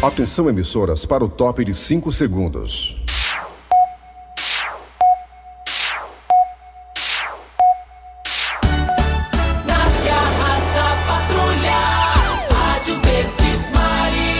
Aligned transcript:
Atenção 0.00 0.48
emissoras 0.48 1.04
para 1.04 1.24
o 1.24 1.28
top 1.28 1.64
de 1.64 1.74
5 1.74 2.12
segundos. 2.12 2.96
Nas 9.66 9.94
garras 10.04 10.64
da 10.72 10.96
patrulha, 11.04 11.72
Rádio 12.48 12.94
Verdes 13.00 13.70
Maria. 13.70 14.36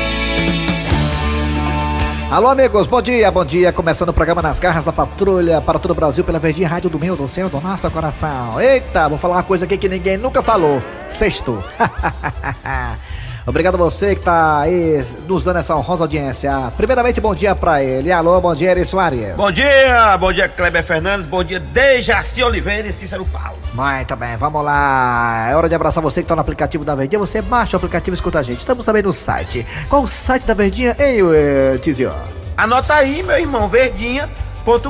Alô, 2.31 2.47
amigos, 2.47 2.87
bom 2.87 3.03
dia, 3.03 3.29
bom 3.33 3.45
dia. 3.45 3.73
Começando 3.73 4.11
o 4.11 4.15
programa 4.15 4.41
Nas 4.41 4.61
Garras 4.61 4.85
da 4.85 4.93
Patrulha 4.93 5.61
para 5.61 5.81
todo 5.81 5.91
o 5.91 5.95
Brasil 5.95 6.23
pela 6.23 6.39
Verdinha 6.39 6.69
Rádio 6.69 6.89
do 6.89 7.01
meu, 7.01 7.17
do 7.17 7.27
seu, 7.27 7.49
do 7.49 7.61
nosso 7.61 7.91
coração. 7.91 8.61
Eita, 8.61 9.09
vou 9.09 9.19
falar 9.19 9.35
uma 9.35 9.43
coisa 9.43 9.65
aqui 9.65 9.77
que 9.77 9.89
ninguém 9.89 10.17
nunca 10.17 10.41
falou. 10.41 10.81
Sexto. 11.09 11.61
Obrigado 13.49 13.77
a 13.77 13.79
você 13.79 14.15
que 14.15 14.21
tá 14.21 14.61
aí 14.61 15.03
nos 15.27 15.43
dando 15.43 15.59
essa 15.59 15.75
honrosa 15.75 16.05
audiência. 16.05 16.53
Primeiramente, 16.77 17.19
bom 17.19 17.35
dia 17.35 17.55
pra 17.55 17.83
ele. 17.83 18.13
Alô, 18.13 18.39
bom 18.43 18.55
dia, 18.55 18.73
Eri 18.73 18.85
Soares. 18.85 19.35
Bom 19.35 19.51
dia, 19.51 20.19
bom 20.19 20.31
dia 20.31 20.47
Kleber 20.49 20.85
Fernandes, 20.85 21.27
bom 21.27 21.43
dia 21.43 21.59
Dejaci 21.59 22.43
Oliveira 22.43 22.89
e 22.89 22.93
Cícero 22.93 23.25
Paulo. 23.25 23.57
Muito 23.73 24.17
bem, 24.17 24.37
vamos 24.37 24.63
lá. 24.63 25.49
É 25.51 25.57
hora 25.57 25.67
de 25.67 25.75
abraçar 25.75 26.03
você 26.03 26.23
que 26.23 26.29
tá 26.29 26.35
no 26.35 26.43
aplicativo 26.43 26.85
da 26.85 26.95
Verdinha. 26.95 27.19
Você 27.19 27.41
baixa 27.41 27.77
o 27.77 27.79
aplicativo 27.79 28.15
e 28.15 28.19
escuta 28.19 28.39
a 28.39 28.43
gente. 28.43 28.59
Estamos 28.59 28.85
também 28.85 29.03
no 29.03 29.15
site. 29.15 29.67
Qual 29.89 30.03
o 30.03 30.09
site 30.09 30.47
da 30.47 30.53
Verdinha, 30.53 30.95
hein, 30.99 31.17
eh, 31.35 31.79
Tizio? 31.79 32.13
Anota 32.55 32.95
aí, 32.95 33.23
meu 33.23 33.39
irmão, 33.39 33.67
verdinha.com.br. 33.67 34.89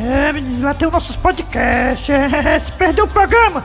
É, 0.00 0.32
menino, 0.32 0.64
lá 0.64 0.74
tem 0.74 0.88
os 0.88 0.92
nossos 0.92 1.16
podcasts. 1.16 2.08
É, 2.44 2.58
se 2.58 2.72
perdeu 2.72 3.04
o 3.04 3.08
programa, 3.08 3.64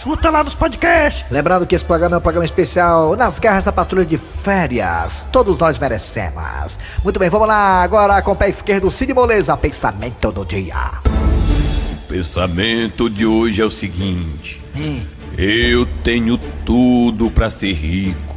escuta 0.00 0.30
lá 0.30 0.42
nos 0.42 0.54
podcasts. 0.54 1.26
Lembrando 1.30 1.66
que 1.66 1.74
esse 1.74 1.84
programa 1.84 2.16
é 2.16 2.18
um 2.18 2.22
programa 2.22 2.46
especial 2.46 3.14
nas 3.16 3.38
garras 3.38 3.66
da 3.66 3.72
patrulha 3.72 4.06
de 4.06 4.16
férias. 4.16 5.26
Todos 5.30 5.58
nós 5.58 5.78
merecemos. 5.78 6.78
Muito 7.04 7.20
bem, 7.20 7.28
vamos 7.28 7.46
lá 7.46 7.82
agora 7.82 8.22
com 8.22 8.32
o 8.32 8.36
pé 8.36 8.48
esquerdo, 8.48 8.90
Cid 8.90 9.12
Moleza, 9.12 9.54
pensamento 9.58 10.32
do 10.32 10.42
dia. 10.46 10.74
O 11.04 12.08
pensamento 12.08 13.10
de 13.10 13.26
hoje 13.26 13.60
é 13.60 13.64
o 13.64 13.70
seguinte: 13.70 14.62
Hum, 14.74 15.04
eu 15.36 15.86
tenho 16.02 16.38
tudo 16.64 17.30
pra 17.30 17.50
ser 17.50 17.74
rico. 17.74 18.36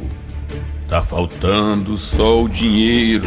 Tá 0.86 1.02
faltando 1.02 1.96
só 1.96 2.42
o 2.42 2.48
dinheiro. 2.48 3.24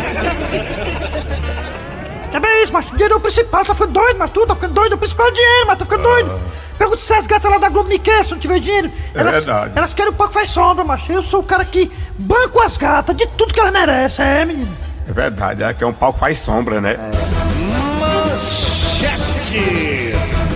É 2.31 2.39
bem 2.39 2.63
isso, 2.63 2.71
macho. 2.71 2.89
O 2.89 2.91
dinheiro 2.91 3.15
é 3.15 3.17
o 3.17 3.19
principal. 3.19 3.65
Tá 3.65 3.73
ficando 3.73 3.93
doido, 3.93 4.17
mas 4.19 4.31
tu 4.31 4.45
tá 4.45 4.53
ficando 4.53 4.73
doido. 4.73 4.93
O 4.93 4.97
principal 4.99 5.25
é 5.25 5.29
o 5.31 5.33
dinheiro, 5.33 5.67
mas 5.67 5.77
tá 5.79 5.85
ficando 5.85 6.03
doido. 6.03 6.39
Pergunta 6.77 7.01
se 7.01 7.13
as 7.13 7.25
gatas 7.25 7.51
lá 7.51 7.57
da 7.57 7.69
Globo 7.69 7.89
me 7.89 7.97
querem 7.97 8.23
se 8.23 8.31
não 8.31 8.39
tiver 8.39 8.59
dinheiro. 8.59 8.91
É 9.13 9.23
verdade. 9.23 9.71
Elas 9.75 9.93
querem 9.93 10.11
um 10.11 10.15
pouco 10.15 10.31
faz 10.31 10.49
sombra, 10.49 10.83
macho. 10.83 11.11
Eu 11.11 11.23
sou 11.23 11.39
o 11.39 11.43
cara 11.43 11.65
que 11.65 11.91
banco 12.17 12.59
as 12.59 12.77
gatas 12.77 13.15
de 13.15 13.25
tudo 13.27 13.53
que 13.53 13.59
elas 13.59 13.71
merecem, 13.71 14.25
é, 14.25 14.45
menino. 14.45 14.71
É 15.07 15.11
verdade, 15.11 15.63
é 15.63 15.73
que 15.73 15.83
é 15.83 15.87
um 15.87 15.93
pau 15.93 16.13
que 16.13 16.19
faz 16.19 16.39
sombra, 16.39 16.81
né? 16.81 16.97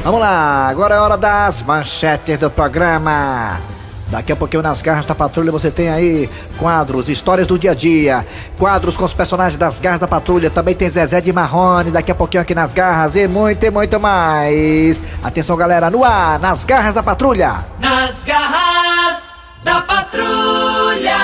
Vamos 0.03 0.19
lá, 0.19 0.67
agora 0.67 0.95
é 0.95 0.99
hora 0.99 1.17
das 1.17 1.61
manchetes 1.61 2.37
do 2.37 2.49
programa. 2.49 3.59
Daqui 4.11 4.33
a 4.33 4.35
pouquinho 4.35 4.61
nas 4.61 4.81
garras 4.81 5.05
da 5.05 5.15
patrulha 5.15 5.53
você 5.53 5.71
tem 5.71 5.89
aí 5.89 6.29
quadros, 6.57 7.07
histórias 7.07 7.47
do 7.47 7.57
dia 7.57 7.71
a 7.71 7.73
dia, 7.73 8.27
quadros 8.57 8.97
com 8.97 9.05
os 9.05 9.13
personagens 9.13 9.57
das 9.57 9.79
garras 9.79 10.01
da 10.01 10.07
patrulha, 10.07 10.49
também 10.49 10.75
tem 10.75 10.89
Zezé 10.89 11.21
de 11.21 11.31
Marrone 11.31 11.91
daqui 11.91 12.11
a 12.11 12.15
pouquinho 12.15 12.43
aqui 12.43 12.53
nas 12.53 12.73
garras 12.73 13.15
e 13.15 13.25
muito 13.25 13.65
e 13.65 13.71
muito 13.71 13.97
mais. 14.01 15.01
Atenção 15.23 15.55
galera, 15.55 15.89
no 15.89 16.03
ar, 16.03 16.37
nas 16.39 16.65
garras 16.65 16.93
da 16.93 17.01
patrulha. 17.01 17.65
Nas 17.79 18.25
garras 18.25 19.33
da 19.63 19.81
patrulha. 19.81 21.15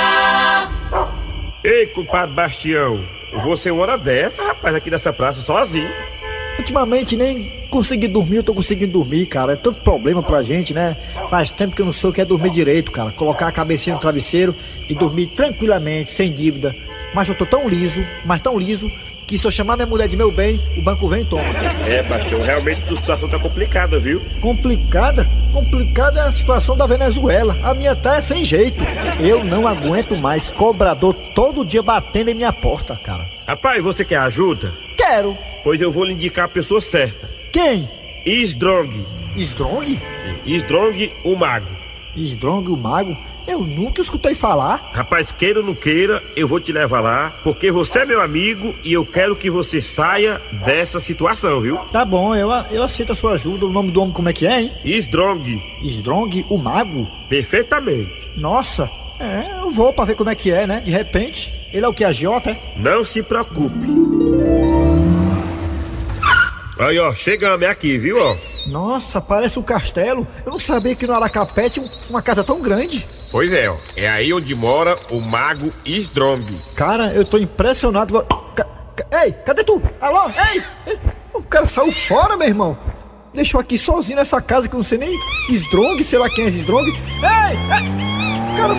Ei, 1.66 1.88
compadre 1.88 2.34
Bastião, 2.34 2.98
você 3.44 3.70
uma 3.70 3.82
hora 3.82 3.98
dessa, 3.98 4.42
rapaz, 4.42 4.74
aqui 4.74 4.90
nessa 4.90 5.12
praça 5.12 5.42
sozinho. 5.42 5.92
Ultimamente 6.68 7.16
nem 7.16 7.50
consegui 7.70 8.10
dormir, 8.10 8.36
eu 8.38 8.44
tô 8.44 8.54
conseguindo 8.54 8.92
dormir, 8.92 9.26
cara. 9.28 9.54
É 9.54 9.55
tanto 9.55 9.80
problema 9.80 10.22
pra 10.22 10.44
gente, 10.44 10.73
né? 10.73 10.98
Faz 11.30 11.50
tempo 11.50 11.73
que 11.73 11.82
eu 11.82 11.86
não 11.86 11.94
sou 11.94 12.11
que 12.11 12.20
é 12.20 12.26
dormir 12.26 12.50
direito, 12.50 12.92
cara. 12.92 13.10
Colocar 13.10 13.48
a 13.48 13.52
cabecinha 13.54 13.95
no 13.95 14.02
travesseiro 14.02 14.54
e 14.89 14.94
dormir 14.94 15.28
tranquilamente, 15.28 16.11
sem 16.11 16.30
dívida. 16.30 16.76
Mas 17.14 17.30
eu 17.30 17.36
tô 17.36 17.45
tão 17.45 17.70
liso, 17.70 18.04
mas 18.26 18.42
tão 18.42 18.60
liso, 18.60 18.92
que 19.26 19.39
se 19.39 19.45
eu 19.45 19.52
chamar 19.52 19.78
minha 19.78 19.86
mulher 19.86 20.10
de 20.10 20.17
meu 20.17 20.30
bem, 20.30 20.60
o 20.78 20.82
banco 20.82 21.08
vem 21.08 21.22
e 21.22 21.26
toma. 21.26 21.42
É, 21.88 22.04
Bastião, 22.04 22.42
realmente 22.42 22.84
a 22.92 22.98
situação 22.98 23.30
tá 23.30 23.39
complicada, 23.39 23.98
viu? 23.98 24.22
Complicada? 24.42 25.26
Complicada 25.54 26.20
é 26.20 26.23
a 26.23 26.32
situação 26.34 26.76
da 26.76 26.86
Venezuela. 26.86 27.58
A 27.64 27.73
minha 27.73 27.95
tá 27.95 28.17
é 28.17 28.22
sem 28.22 28.44
jeito. 28.44 28.84
Eu 29.22 29.42
não 29.42 29.66
aguento 29.66 30.17
mais 30.17 30.49
cobrador 30.49 31.14
todo 31.34 31.64
dia 31.64 31.82
batendo 31.82 32.30
em 32.30 32.36
minha 32.36 32.52
porta, 32.52 32.99
cara. 33.02 33.26
Rapaz, 33.48 33.82
você 33.82 34.04
quer 34.04 34.17
ajuda? 34.17 34.73
Quero. 34.98 35.38
Pois 35.67 35.82
eu 35.82 35.92
vou 35.92 36.05
lhe 36.05 36.14
indicar 36.14 36.45
a 36.45 36.48
pessoa 36.48 36.80
certa. 36.80 37.30
Quem? 37.52 37.89
Strong. 38.26 39.05
Strong? 39.36 40.02
Strong, 40.45 41.11
o 41.26 41.36
mago. 41.36 41.67
Strong, 42.16 42.72
o 42.72 42.78
mago? 42.78 43.17
Eu 43.45 43.60
nunca 43.60 44.02
escutei 44.02 44.33
falar. 44.33 44.92
Rapaz, 44.94 45.33
queira 45.33 45.60
ou 45.60 45.66
não 45.66 45.76
queira, 45.76 46.23
eu 46.38 46.48
vou 46.48 46.61
te 46.61 46.72
levar 46.72 47.02
lá, 47.02 47.33
porque 47.44 47.70
você 47.70 48.00
é 48.00 48.05
meu 48.05 48.22
amigo 48.22 48.73
e 48.82 48.94
eu 48.94 49.05
quero 49.05 49.36
que 49.36 49.50
você 49.50 49.82
saia 49.82 50.42
dessa 50.66 51.02
situação, 51.02 51.60
viu? 51.60 51.76
Tá 51.92 52.05
bom, 52.05 52.34
eu, 52.34 52.49
eu 52.72 52.82
aceito 52.82 53.11
a 53.11 53.16
sua 53.16 53.34
ajuda. 53.34 53.66
O 53.66 53.70
nome 53.70 53.92
do 53.92 54.02
homem 54.02 54.14
como 54.14 54.30
é 54.30 54.34
que 54.34 54.48
é, 54.48 54.61
hein? 54.61 54.72
Strong, 54.86 55.61
Strong, 55.84 56.45
o 56.49 56.58
mago? 56.58 57.05
perfeitamente. 57.28 58.32
Nossa, 58.38 58.89
é, 59.20 59.60
eu 59.61 59.70
vou 59.70 59.92
pra 59.92 60.05
ver 60.05 60.16
como 60.16 60.30
é 60.30 60.36
que 60.36 60.49
é, 60.49 60.66
né? 60.66 60.80
De 60.80 60.92
repente, 60.92 61.54
ele 61.73 61.86
é 61.86 61.89
o 61.89 61.94
que, 61.94 62.05
agiota, 62.05 62.52
é? 62.52 62.73
Não 62.78 63.04
se 63.04 63.22
preocupe. 63.22 64.77
Aí, 66.80 66.99
ó, 66.99 67.11
chegamos 67.11 67.67
aqui, 67.67 67.98
viu, 67.98 68.17
ó? 68.21 68.36
Nossa, 68.67 69.20
parece 69.20 69.58
um 69.58 69.64
castelo. 69.64 70.27
Eu 70.45 70.52
não 70.52 70.60
sabia 70.60 70.95
que 70.95 71.08
no 71.08 71.14
Aracapé 71.14 71.70
tinha 71.70 71.83
um- 71.86 71.89
uma 72.10 72.21
casa 72.21 72.43
tão 72.43 72.61
grande. 72.61 73.04
Pois 73.32 73.52
é, 73.52 73.67
ó. 73.70 73.76
É 73.95 74.08
aí 74.08 74.32
onde 74.32 74.54
mora 74.54 74.95
o 75.10 75.20
mago 75.20 75.71
Strong. 75.86 76.61
Cara, 76.76 77.11
eu 77.14 77.26
tô 77.26 77.37
impressionado. 77.39 78.23
Ei, 79.23 79.32
cadê 79.45 79.64
tu? 79.64 79.82
Alô? 79.99 80.30
Ei, 80.54 80.61
ei! 80.86 80.99
O 81.33 81.42
cara 81.42 81.66
saiu 81.66 81.92
fora, 81.92 82.37
meu 82.37 82.48
irmão. 82.48 82.77
Deixou 83.33 83.60
aqui 83.60 83.77
sozinho 83.77 84.17
nessa 84.17 84.39
casa 84.42 84.67
que 84.67 84.76
eu 84.76 84.77
não 84.80 84.83
sei 84.83 84.98
nem 84.99 85.20
Strong, 85.49 86.04
sei 86.04 86.20
lá 86.20 86.30
quem 86.30 86.45
é 86.45 86.48
esse 86.49 86.60
Strong. 86.60 86.89
Ei, 86.92 87.58
ei! 87.58 88.54
O 88.54 88.58
cara 88.58 88.73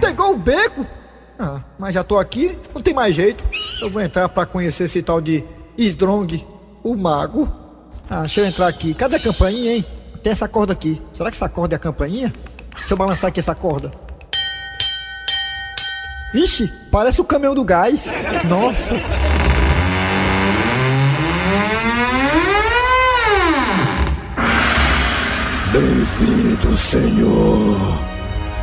pegou 0.00 0.32
o 0.32 0.36
beco. 0.36 0.84
Ah, 1.38 1.60
mas 1.78 1.94
já 1.94 2.02
tô 2.02 2.18
aqui, 2.18 2.58
não 2.74 2.82
tem 2.82 2.92
mais 2.92 3.14
jeito. 3.14 3.44
Eu 3.80 3.88
vou 3.88 4.02
entrar 4.02 4.28
pra 4.28 4.44
conhecer 4.44 4.84
esse 4.84 5.00
tal 5.02 5.20
de 5.20 5.44
Strong, 5.76 6.44
o 6.82 6.96
mago. 6.96 7.48
Ah, 8.08 8.20
deixa 8.20 8.40
eu 8.40 8.46
entrar 8.46 8.68
aqui. 8.68 8.94
Cadê 8.94 9.16
a 9.16 9.20
campainha, 9.20 9.76
hein? 9.76 9.84
Tem 10.22 10.32
essa 10.32 10.48
corda 10.48 10.72
aqui. 10.72 11.00
Será 11.12 11.30
que 11.30 11.36
essa 11.36 11.48
corda 11.48 11.74
é 11.74 11.76
a 11.76 11.80
campainha? 11.80 12.32
Deixa 12.74 12.94
eu 12.94 12.96
balançar 12.96 13.28
aqui 13.28 13.40
essa 13.40 13.54
corda. 13.54 13.90
Vixe, 16.32 16.70
parece 16.90 17.20
o 17.20 17.24
caminhão 17.24 17.54
do 17.54 17.64
gás. 17.64 18.04
Nossa. 18.48 18.94
Bem-vindo, 25.72 26.78
Senhor. 26.78 28.08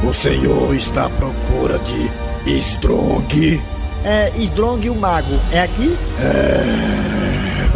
O 0.04 0.14
Senhor 0.14 0.76
está 0.76 1.06
à 1.06 1.10
procura 1.10 1.80
de 1.80 2.10
Strong. 2.60 3.64
É, 4.04 4.32
Strong 4.38 4.90
o 4.90 4.96
mago. 4.96 5.40
É 5.52 5.62
aqui? 5.62 5.98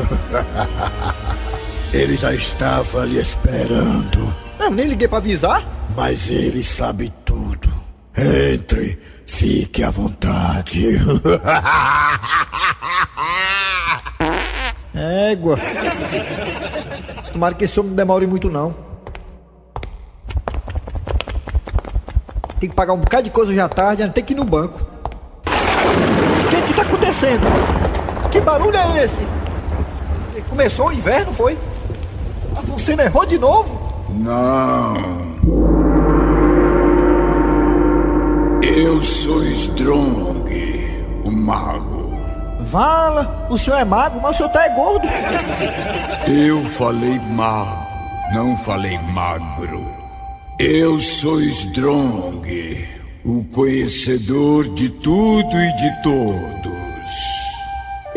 Ele 1.94 2.16
já 2.18 2.34
estava 2.34 3.04
lhe 3.06 3.20
esperando, 3.20 4.34
Eu 4.60 4.70
nem 4.70 4.86
liguei 4.88 5.08
pra 5.08 5.18
avisar. 5.18 5.64
mas 5.96 6.30
ele 6.30 6.64
sabe 6.64 7.12
tudo. 7.26 7.68
Entre, 8.16 9.00
fique 9.26 9.82
à 9.84 9.90
vontade. 9.90 11.00
Égua. 14.94 15.56
Tomara 17.32 17.56
que 17.56 17.64
esse 17.66 17.80
homem 17.80 17.90
não 17.92 17.96
demore 17.96 18.28
muito, 18.28 18.50
não. 18.50 18.76
Tem 22.60 22.70
que 22.70 22.76
pagar 22.76 22.94
um 22.94 22.98
bocado 22.98 23.24
de 23.24 23.30
coisa 23.32 23.64
à 23.64 23.70
tarde, 23.70 24.02
ainda 24.04 24.14
tem 24.14 24.24
que 24.24 24.34
ir 24.34 24.36
no 24.36 24.44
banco. 24.44 24.80
O 25.46 26.50
que 26.50 26.62
que 26.68 26.74
tá 26.74 26.82
acontecendo? 26.82 27.48
Que 28.32 28.42
barulho 28.42 28.76
é 28.78 29.06
esse? 29.06 29.24
Começou 30.60 30.88
o 30.88 30.92
inverno, 30.92 31.32
foi? 31.32 31.58
A 32.54 32.62
Fucena 32.62 33.04
errou 33.06 33.26
de 33.26 33.38
novo? 33.38 33.80
Não. 34.10 34.94
Eu 38.62 39.02
sou 39.02 39.42
Strong, 39.46 40.52
o 41.24 41.32
mago. 41.32 42.14
Vala, 42.60 43.48
o 43.50 43.58
senhor 43.58 43.78
é 43.78 43.86
mago, 43.86 44.20
mas 44.22 44.36
o 44.36 44.38
senhor 44.38 44.50
tá 44.50 44.66
é 44.66 44.76
gordo. 44.76 45.08
Eu 46.28 46.66
falei 46.66 47.18
mago, 47.20 47.88
não 48.34 48.58
falei 48.58 49.00
magro. 49.00 49.88
Eu 50.60 51.00
sou 51.00 51.40
Strong, 51.40 52.86
o 53.24 53.46
conhecedor 53.46 54.68
de 54.68 54.90
tudo 54.90 55.58
e 55.58 55.76
de 55.78 56.02
todos. 56.04 56.80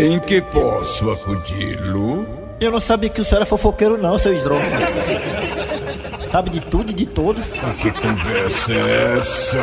Em 0.03 0.19
que 0.19 0.41
posso 0.41 1.09
acudi-lo? 1.13 2.27
Eu 2.59 2.73
não 2.73 2.81
sabia 2.81 3.09
que 3.09 3.21
o 3.21 3.25
senhor 3.25 3.37
era 3.37 3.47
fofoqueiro 3.47 3.97
não, 3.97 4.19
seu 4.19 4.35
Strong. 4.35 4.65
Sabe 6.29 6.51
de 6.51 6.61
tudo 6.61 6.91
e 6.91 6.93
de 6.93 7.07
todos. 7.07 7.53
Que 7.79 7.93
conversa 7.93 8.73
é 8.73 9.17
essa? 9.17 9.59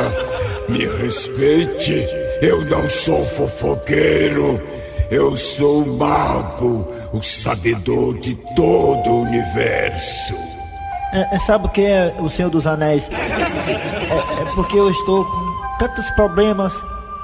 Me 0.66 0.86
respeite, 0.86 2.06
eu 2.40 2.64
não 2.64 2.88
sou 2.88 3.22
fofoqueiro. 3.22 4.58
Eu 5.10 5.36
sou 5.36 5.82
o 5.82 5.98
mago, 5.98 6.90
o 7.12 7.20
sabedor 7.20 8.18
de 8.18 8.34
todo 8.56 9.10
o 9.10 9.22
universo. 9.24 10.34
É, 11.12 11.34
é, 11.34 11.38
sabe 11.40 11.66
o 11.66 11.68
que 11.68 11.82
é 11.82 12.14
o 12.18 12.30
Senhor 12.30 12.48
dos 12.48 12.66
Anéis? 12.66 13.06
É, 13.10 14.40
é 14.40 14.54
porque 14.54 14.78
eu 14.78 14.90
estou 14.90 15.22
com 15.26 15.76
tantos 15.78 16.08
problemas 16.12 16.72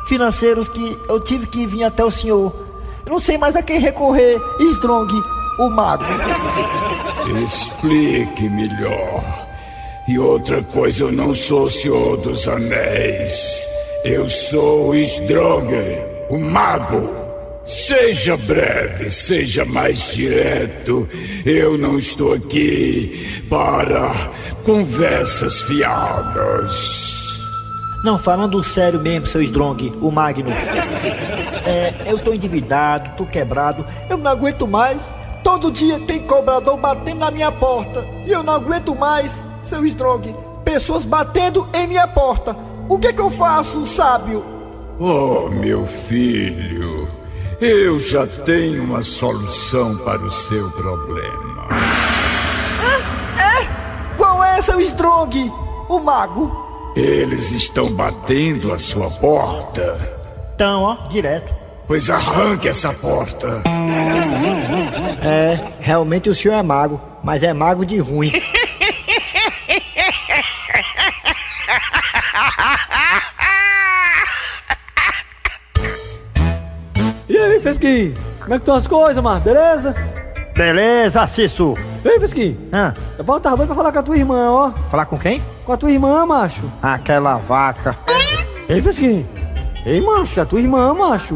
financeiros 0.07 0.69
que 0.69 0.99
eu 1.09 1.19
tive 1.19 1.47
que 1.47 1.67
vir 1.67 1.85
até 1.85 2.05
o 2.05 2.11
senhor. 2.11 2.66
Eu 3.07 3.13
não 3.13 3.21
sei 3.21 3.39
mais 3.39 3.55
a 3.55 3.63
quem 3.63 3.79
recorrer. 3.79 4.37
Strong, 4.59 5.15
o 5.61 5.71
mago. 5.71 6.05
Explique 7.45 8.49
melhor. 8.51 9.23
E 10.09 10.19
outra 10.19 10.61
coisa, 10.65 11.05
eu 11.05 11.13
não 11.13 11.33
sou 11.33 11.67
o 11.67 11.71
Senhor 11.71 12.17
dos 12.17 12.49
Anéis. 12.49 13.65
Eu 14.05 14.29
sou 14.29 14.91
o 14.91 14.95
o 16.29 16.39
mago. 16.39 17.09
Seja 17.65 18.37
breve, 18.37 19.09
seja 19.09 19.65
mais 19.65 20.13
direto. 20.13 21.09
Eu 21.45 21.79
não 21.79 21.99
estou 21.99 22.33
aqui 22.33 23.45
para 23.49 24.11
conversas 24.65 25.63
fiadas. 25.63 27.26
Não, 28.07 28.17
falando 28.17 28.63
sério 28.63 29.01
mesmo, 29.01 29.27
seu 29.27 29.43
Strong, 29.43 29.93
o 30.01 30.13
Magno. 30.13 30.49
É, 30.49 31.93
eu 32.07 32.23
tô 32.23 32.33
endividado, 32.33 33.11
tô 33.17 33.27
quebrado, 33.27 33.85
eu 34.09 34.17
não 34.17 34.31
aguento 34.31 34.65
mais. 34.65 35.13
Todo 35.43 35.73
dia 35.73 35.99
tem 35.99 36.21
cobrador 36.21 36.77
batendo 36.77 37.19
na 37.19 37.33
minha 37.33 37.51
porta. 37.51 38.07
E 38.25 38.31
eu 38.31 38.45
não 38.45 38.53
aguento 38.53 38.95
mais, 38.95 39.33
seu 39.65 39.85
Strong. 39.87 40.37
Pessoas 40.65 41.05
batendo 41.05 41.67
em 41.75 41.89
minha 41.89 42.07
porta. 42.07 42.57
O 42.89 42.97
que 42.97 43.09
é 43.09 43.13
que 43.13 43.21
eu 43.21 43.29
faço, 43.29 43.85
sábio? 43.85 44.45
Oh, 45.01 45.49
meu 45.51 45.85
filho, 45.85 47.09
eu 47.61 47.99
já 47.99 48.25
tenho 48.25 48.85
uma 48.85 49.03
solução 49.03 49.99
para 49.99 50.23
o 50.23 50.31
seu 50.31 50.71
problema. 50.71 51.67
Qual 54.17 54.45
é, 54.45 54.63
seu 54.63 54.81
Strong? 54.81 55.53
O 55.89 55.99
mago. 55.99 56.66
Eles 56.97 57.53
estão 57.53 57.93
batendo 57.93 58.73
a 58.73 58.79
sua 58.79 59.11
porta. 59.11 60.17
Então, 60.55 60.83
ó, 60.83 61.09
direto. 61.09 61.55
Pois 61.87 62.09
arranque 62.09 62.69
essa 62.69 62.91
porta. 62.95 63.63
É, 65.23 65.75
realmente 65.79 66.31
o 66.31 66.35
senhor 66.35 66.55
é 66.55 66.63
mago, 66.63 66.99
mas 67.23 67.43
é 67.43 67.53
mago 67.53 67.85
de 67.85 67.99
ruim. 67.99 68.33
E 77.29 77.37
aí, 77.37 77.61
Fesquinho? 77.61 78.15
Como 78.41 78.55
é 78.55 78.57
que 78.57 78.63
estão 78.63 78.75
as 78.75 78.87
coisas, 78.87 79.23
mano? 79.23 79.41
Beleza? 79.41 79.95
Beleza, 80.57 81.27
Cisso. 81.27 81.75
Ei, 82.05 82.21
Fesquinho, 82.21 82.57
Ah, 82.73 82.93
eu 83.19 83.25
vou 83.25 83.39
tava 83.41 83.57
doido 83.57 83.69
pra 83.69 83.77
falar 83.77 83.93
com 83.93 83.99
a 83.99 84.03
tua 84.03 84.17
irmã, 84.17 84.51
ó. 84.51 84.71
falar 84.91 85.07
com 85.07 85.19
quem? 85.19 85.43
Com 85.65 85.73
a 85.73 85.77
tua 85.77 85.91
irmã, 85.91 86.25
macho. 86.25 86.63
Aquela 86.83 87.37
vaca. 87.37 87.97
Ei, 88.69 88.81
Fesquinho. 88.81 89.27
Ei, 89.85 90.01
macho, 90.01 90.39
é 90.41 90.43
a 90.43 90.47
tua 90.47 90.61
irmã, 90.61 90.93
macho. 90.95 91.35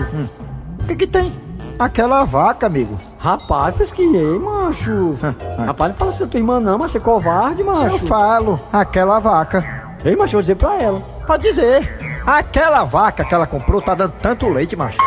O 0.81 0.85
que 0.87 0.97
que 0.97 1.07
tem? 1.07 1.33
Aquela 1.79 2.25
vaca, 2.25 2.67
amigo. 2.67 2.97
Rapaz, 3.19 3.77
Fesquinho, 3.77 4.17
ei, 4.35 4.39
macho. 4.39 5.17
Rapaz, 5.59 5.91
não 5.93 5.97
fala 5.99 6.11
assim 6.11 6.25
da 6.25 6.31
tua 6.31 6.39
irmã, 6.41 6.61
não, 6.61 6.79
macho. 6.79 6.97
É 6.97 7.01
covarde, 7.01 7.61
Eu 7.61 7.67
macho. 7.67 7.99
falo, 8.07 8.61
aquela 8.73 9.19
vaca. 9.19 9.65
Ei, 10.05 10.15
macho, 10.17 10.35
eu 10.35 10.39
vou 10.39 10.41
dizer 10.43 10.55
pra 10.57 10.77
ela. 10.81 11.01
Pode 11.27 11.43
dizer. 11.43 11.97
Aquela 12.27 12.85
vaca 12.85 13.25
que 13.25 13.35
ela 13.35 13.47
comprou 13.47 13.81
tá 13.81 13.95
dando 13.95 14.13
tanto 14.21 14.49
leite, 14.49 14.77
macho. 14.77 14.99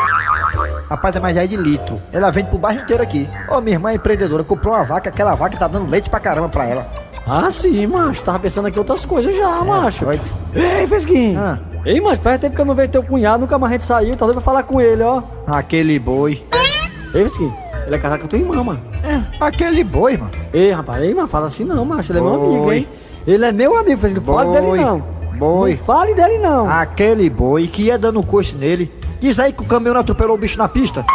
Rapaz, 0.94 1.16
é 1.16 1.20
mais 1.20 1.36
é 1.36 1.48
de 1.48 1.58
litro. 1.58 2.00
Ela 2.12 2.30
vende 2.30 2.50
pro 2.52 2.60
bairro 2.60 2.82
inteiro 2.84 3.02
aqui. 3.02 3.28
Ô, 3.50 3.60
minha 3.60 3.78
irmã 3.78 3.90
é 3.90 3.96
empreendedora, 3.96 4.44
comprou 4.44 4.76
uma 4.76 4.84
vaca, 4.84 5.10
aquela 5.10 5.34
vaca 5.34 5.58
tá 5.58 5.68
dando 5.68 5.90
leite 5.90 6.08
pra 6.08 6.20
caramba 6.20 6.50
pra 6.50 6.68
ela. 6.68 6.86
Ah, 7.26 7.50
sim, 7.50 7.88
macho. 7.88 8.24
Tava 8.24 8.38
pensando 8.38 8.68
aqui 8.68 8.78
em 8.78 8.80
outras 8.80 9.04
coisas 9.04 9.36
já, 9.36 9.64
macho. 9.64 10.06
doido. 10.06 10.22
Ei, 10.54 10.86
Fesquinho. 10.86 11.40
Ah. 11.40 11.58
Ei, 11.84 12.00
macho, 12.00 12.22
faz 12.22 12.40
tempo 12.40 12.54
que 12.56 12.62
eu 12.62 12.66
não 12.66 12.76
vejo 12.76 12.92
teu 12.92 13.02
cunhado, 13.02 13.40
nunca 13.40 13.58
mais 13.58 13.72
a 13.72 13.74
gente 13.74 13.86
saiu. 13.86 14.16
Tá 14.16 14.26
doido 14.26 14.36
pra 14.36 14.44
falar 14.44 14.62
com 14.64 14.80
ele, 14.80 15.02
ó. 15.02 15.24
Aquele 15.48 15.98
boi. 15.98 16.44
Ei, 17.12 17.24
Fesquinho. 17.24 17.58
Ele 17.88 17.96
é 17.96 17.98
casado 17.98 18.20
com 18.20 18.26
a 18.28 18.30
tua 18.30 18.38
irmã, 18.38 18.64
mano. 18.64 18.80
Aquele 19.40 19.84
boi, 19.84 20.16
mano. 20.16 20.30
Ei, 20.54 20.72
rapaz, 20.74 21.02
ei, 21.02 21.16
mano, 21.16 21.28
fala 21.28 21.48
assim 21.48 21.64
não, 21.64 21.84
macho. 21.84 22.12
Ele 22.12 22.20
é 22.20 22.22
meu 22.22 22.38
Boi. 22.38 22.50
amigo, 22.56 22.72
hein? 22.72 22.88
Ele 23.26 23.46
é 23.46 23.52
meu 23.52 23.76
amigo, 23.76 24.00
Fesquinho. 24.00 24.24
Não 24.28 24.36
fale 24.36 24.50
Boi. 24.50 24.62
dele, 24.62 24.86
não. 24.86 25.04
Boi. 25.40 25.72
Não 25.72 25.78
fale 25.80 26.14
dele, 26.14 26.38
não. 26.38 26.70
Aquele 26.70 27.32
boi 27.32 27.66
que 27.68 27.84
ia 27.84 27.98
dando 27.98 28.24
coice 28.24 28.56
nele. 28.56 28.94
Diz 29.24 29.40
aí 29.40 29.54
que 29.54 29.64
o 29.64 29.66
caminhão 29.66 29.94
não 29.94 30.02
atropelou 30.02 30.36
o 30.36 30.38
bicho 30.38 30.58
na 30.58 30.68
pista. 30.68 31.06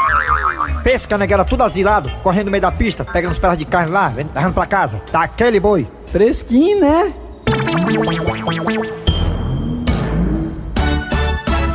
Pensa 0.82 1.06
que 1.06 1.12
a 1.12 1.18
negueira 1.18 1.44
tudo 1.44 1.62
asilado, 1.62 2.10
correndo 2.22 2.46
no 2.46 2.50
meio 2.52 2.62
da 2.62 2.72
pista, 2.72 3.04
pegando 3.04 3.32
os 3.32 3.38
pedaços 3.38 3.58
de 3.58 3.66
carne 3.66 3.90
lá, 3.92 4.08
vendo- 4.08 4.32
levando 4.34 4.54
pra 4.54 4.64
casa. 4.64 4.98
Tá 5.12 5.24
aquele 5.24 5.60
boi. 5.60 5.86
Fresquinho, 6.10 6.80
né? 6.80 7.12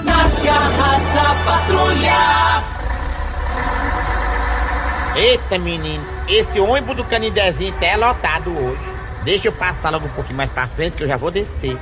Nas 0.03 0.39
garras 0.43 1.03
da 1.13 1.35
patrulha. 1.45 2.63
Eita, 5.15 5.59
menino, 5.59 6.03
esse 6.27 6.59
ônibus 6.59 6.95
do 6.95 7.03
Canidezinho 7.03 7.75
tá 7.79 7.85
é 7.85 7.95
lotado 7.95 8.49
hoje. 8.57 8.81
Deixa 9.23 9.49
eu 9.49 9.51
passar 9.51 9.91
logo 9.91 10.07
um 10.07 10.09
pouquinho 10.09 10.37
mais 10.37 10.49
pra 10.49 10.67
frente 10.67 10.95
que 10.97 11.03
eu 11.03 11.07
já 11.07 11.15
vou 11.15 11.29
descer. 11.29 11.77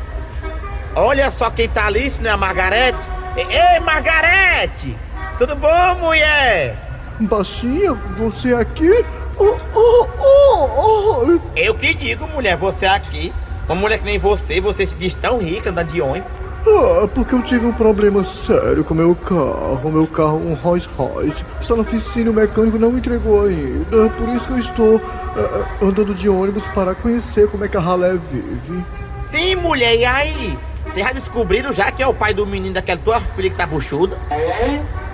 Olha 0.94 1.31
só 1.31 1.50
quem 1.50 1.69
tá 1.69 1.86
ali, 1.86 2.07
isso 2.07 2.21
não 2.21 2.30
é 2.30 2.33
a 2.33 2.38
Margarete? 2.38 3.00
Ei, 3.38 3.80
Margarete! 3.80 4.98
Tudo 5.38 5.56
bom, 5.56 5.95
mulher? 6.00 6.75
Baixinha, 7.22 7.94
você 8.18 8.54
aqui? 8.54 9.06
Oh, 9.38 9.56
oh, 9.74 10.07
oh, 10.19 11.25
oh. 11.25 11.39
Eu 11.56 11.74
que 11.75 11.94
digo, 11.94 12.28
mulher, 12.28 12.57
você 12.57 12.86
aqui. 12.86 13.33
Uma 13.66 13.75
mulher 13.75 14.00
que 14.00 14.06
nem 14.06 14.19
você, 14.19 14.60
você 14.60 14.86
se 14.86 14.95
diz 14.95 15.16
tão 15.16 15.38
rica 15.38 15.69
andando 15.69 15.94
de 15.94 16.01
ônibus. 16.01 16.30
Ah, 16.68 17.07
porque 17.07 17.33
eu 17.33 17.42
tive 17.42 17.66
um 17.66 17.72
problema 17.72 18.24
sério 18.25 18.83
com 18.83 18.94
meu 18.94 19.16
carro. 19.16 19.89
Meu 19.89 20.07
carro, 20.07 20.38
um 20.38 20.54
Rolls 20.54 20.88
Royce, 20.98 21.44
está 21.59 21.76
na 21.76 21.81
oficina 21.81 22.26
e 22.26 22.30
o 22.30 22.33
mecânico 22.33 22.78
não 22.78 22.92
me 22.92 23.00
entregou 23.00 23.45
ainda. 23.45 24.09
Por 24.09 24.28
isso 24.30 24.45
que 24.45 24.52
eu 24.52 24.59
estou 24.59 25.02
ah, 25.38 25.66
andando 25.81 26.14
de 26.14 26.28
ônibus 26.28 26.68
para 26.69 26.94
conhecer 26.94 27.47
como 27.50 27.64
é 27.64 27.69
que 27.69 27.78
a 27.78 27.80
ralé 27.80 28.18
vive. 28.30 28.83
Sim, 29.30 29.56
mulher, 29.56 29.95
e 29.95 30.06
aí? 30.06 30.59
Vocês 30.92 31.06
já 31.06 31.14
descobriram 31.14 31.71
já 31.71 31.90
que 31.90 32.04
é 32.04 32.07
o 32.07 32.14
pai 32.14 32.33
do 32.33 32.45
menino 32.45 32.74
daquela 32.74 33.00
tua 33.00 33.21
filha 33.21 33.50
que 33.50 33.56
tá 33.56 33.66
buchuda? 33.66 34.18
Ah, 34.30 34.36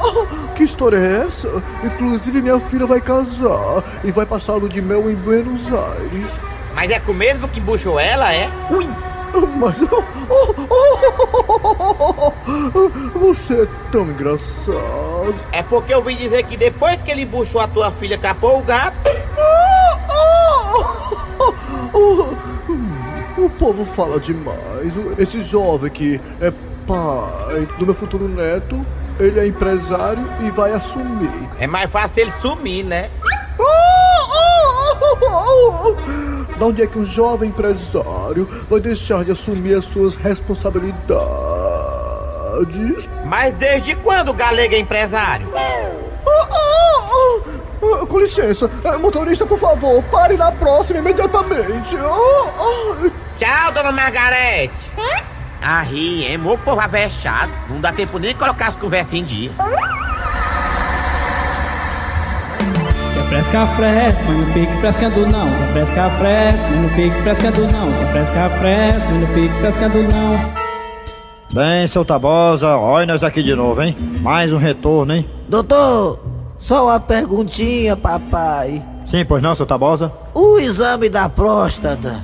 ah, 0.01 0.53
Que 0.55 0.63
história 0.63 0.97
é 0.97 1.27
essa? 1.27 1.47
Inclusive 1.83 2.41
minha 2.41 2.59
filha 2.59 2.87
vai 2.87 2.99
casar 2.99 3.83
e 4.03 4.11
vai 4.11 4.25
passar 4.25 4.53
a 4.53 4.55
lua 4.55 4.69
de 4.69 4.81
mel 4.81 5.07
em 5.07 5.13
Buenos 5.13 5.67
Aires. 5.67 6.31
Mas 6.73 6.89
é 6.89 6.99
com 6.99 7.11
o 7.11 7.15
mesmo 7.15 7.47
que 7.47 7.59
buchou 7.59 7.99
ela, 7.99 8.33
é? 8.33 8.49
Ui! 8.71 8.87
Mas. 9.57 9.77
oh, 9.83 10.03
oh, 11.47 12.33
oh, 12.73 13.19
Você 13.19 13.61
é 13.61 13.67
tão 13.91 14.05
engraçado. 14.05 15.35
É 15.51 15.61
porque 15.61 15.93
eu 15.93 15.99
ouvi 15.99 16.15
dizer 16.15 16.41
que 16.43 16.57
depois 16.57 16.99
que 17.01 17.11
ele 17.11 17.23
buchou 17.23 17.61
a 17.61 17.67
tua 17.67 17.91
filha, 17.91 18.17
capou 18.17 18.57
o 18.57 18.63
gato. 18.63 18.97
O 23.41 23.49
povo 23.49 23.83
fala 23.85 24.19
demais. 24.19 24.93
Esse 25.17 25.41
jovem 25.41 25.89
que 25.89 26.21
é 26.39 26.51
pai 26.87 27.67
do 27.79 27.85
meu 27.85 27.95
futuro 27.95 28.27
neto, 28.27 28.85
ele 29.19 29.39
é 29.39 29.47
empresário 29.47 30.23
e 30.41 30.51
vai 30.51 30.73
assumir. 30.73 31.49
É 31.59 31.65
mais 31.65 31.89
fácil 31.89 32.21
ele 32.21 32.31
sumir, 32.41 32.85
né? 32.85 33.09
Da 36.59 36.65
onde 36.67 36.83
é 36.83 36.87
que 36.87 36.99
um 36.99 37.05
jovem 37.05 37.49
empresário 37.49 38.47
vai 38.69 38.79
deixar 38.79 39.25
de 39.25 39.31
assumir 39.31 39.73
as 39.75 39.85
suas 39.85 40.15
responsabilidades? 40.15 43.09
Mas 43.25 43.53
desde 43.55 43.95
quando 43.95 44.29
o 44.29 44.33
galego 44.33 44.75
é 44.75 44.79
empresário? 44.79 45.47
Ah, 47.83 48.05
Com 48.07 48.19
licença, 48.19 48.69
Eh, 48.83 48.97
motorista, 48.97 49.45
por 49.45 49.57
favor, 49.57 50.03
pare 50.11 50.37
na 50.37 50.51
próxima 50.51 50.99
imediatamente. 50.99 51.95
Ah, 51.97 52.49
ah. 52.59 53.09
Tchau, 53.41 53.71
dona 53.71 53.91
Margarete. 53.91 54.91
Ah, 55.63 55.81
ri, 55.81 56.25
hein? 56.25 56.37
Meu 56.37 56.55
povo 56.59 56.79
avexado. 56.79 57.51
Não 57.67 57.81
dá 57.81 57.91
tempo 57.91 58.19
nem 58.19 58.33
de 58.33 58.37
colocar 58.37 58.67
as 58.67 58.75
conversas 58.75 59.15
em 59.15 59.23
dia. 59.23 59.49
fresca, 63.29 63.65
fresca, 63.65 64.25
mas 64.27 64.37
não 64.37 64.53
fique 64.53 64.77
frescando 64.77 65.25
não. 65.25 65.57
Quem 65.57 65.67
fresca, 65.71 66.09
fresca, 66.11 66.69
mas 66.69 66.81
não 66.81 66.89
fique 66.89 67.21
frescando 67.23 67.61
não. 67.61 67.91
Quem 67.91 68.11
fresca, 68.11 68.49
fresca, 68.59 69.09
mas 69.09 69.21
não 69.21 69.27
fique 69.29 69.59
frescando 69.59 70.03
não. 70.03 70.51
Bem, 71.51 71.87
seu 71.87 72.05
Tabosa, 72.05 72.77
olha 72.77 73.07
nós 73.07 73.23
aqui 73.23 73.41
de 73.41 73.55
novo, 73.55 73.81
hein? 73.81 73.97
Mais 74.21 74.53
um 74.53 74.57
retorno, 74.59 75.15
hein? 75.15 75.27
Doutor, 75.49 76.19
só 76.59 76.85
uma 76.85 76.99
perguntinha, 76.99 77.97
papai. 77.97 78.83
Sim, 79.03 79.25
pois 79.25 79.41
não, 79.41 79.55
seu 79.55 79.65
Tabosa? 79.65 80.13
O 80.31 80.59
exame 80.59 81.09
da 81.09 81.27
próstata 81.27 82.21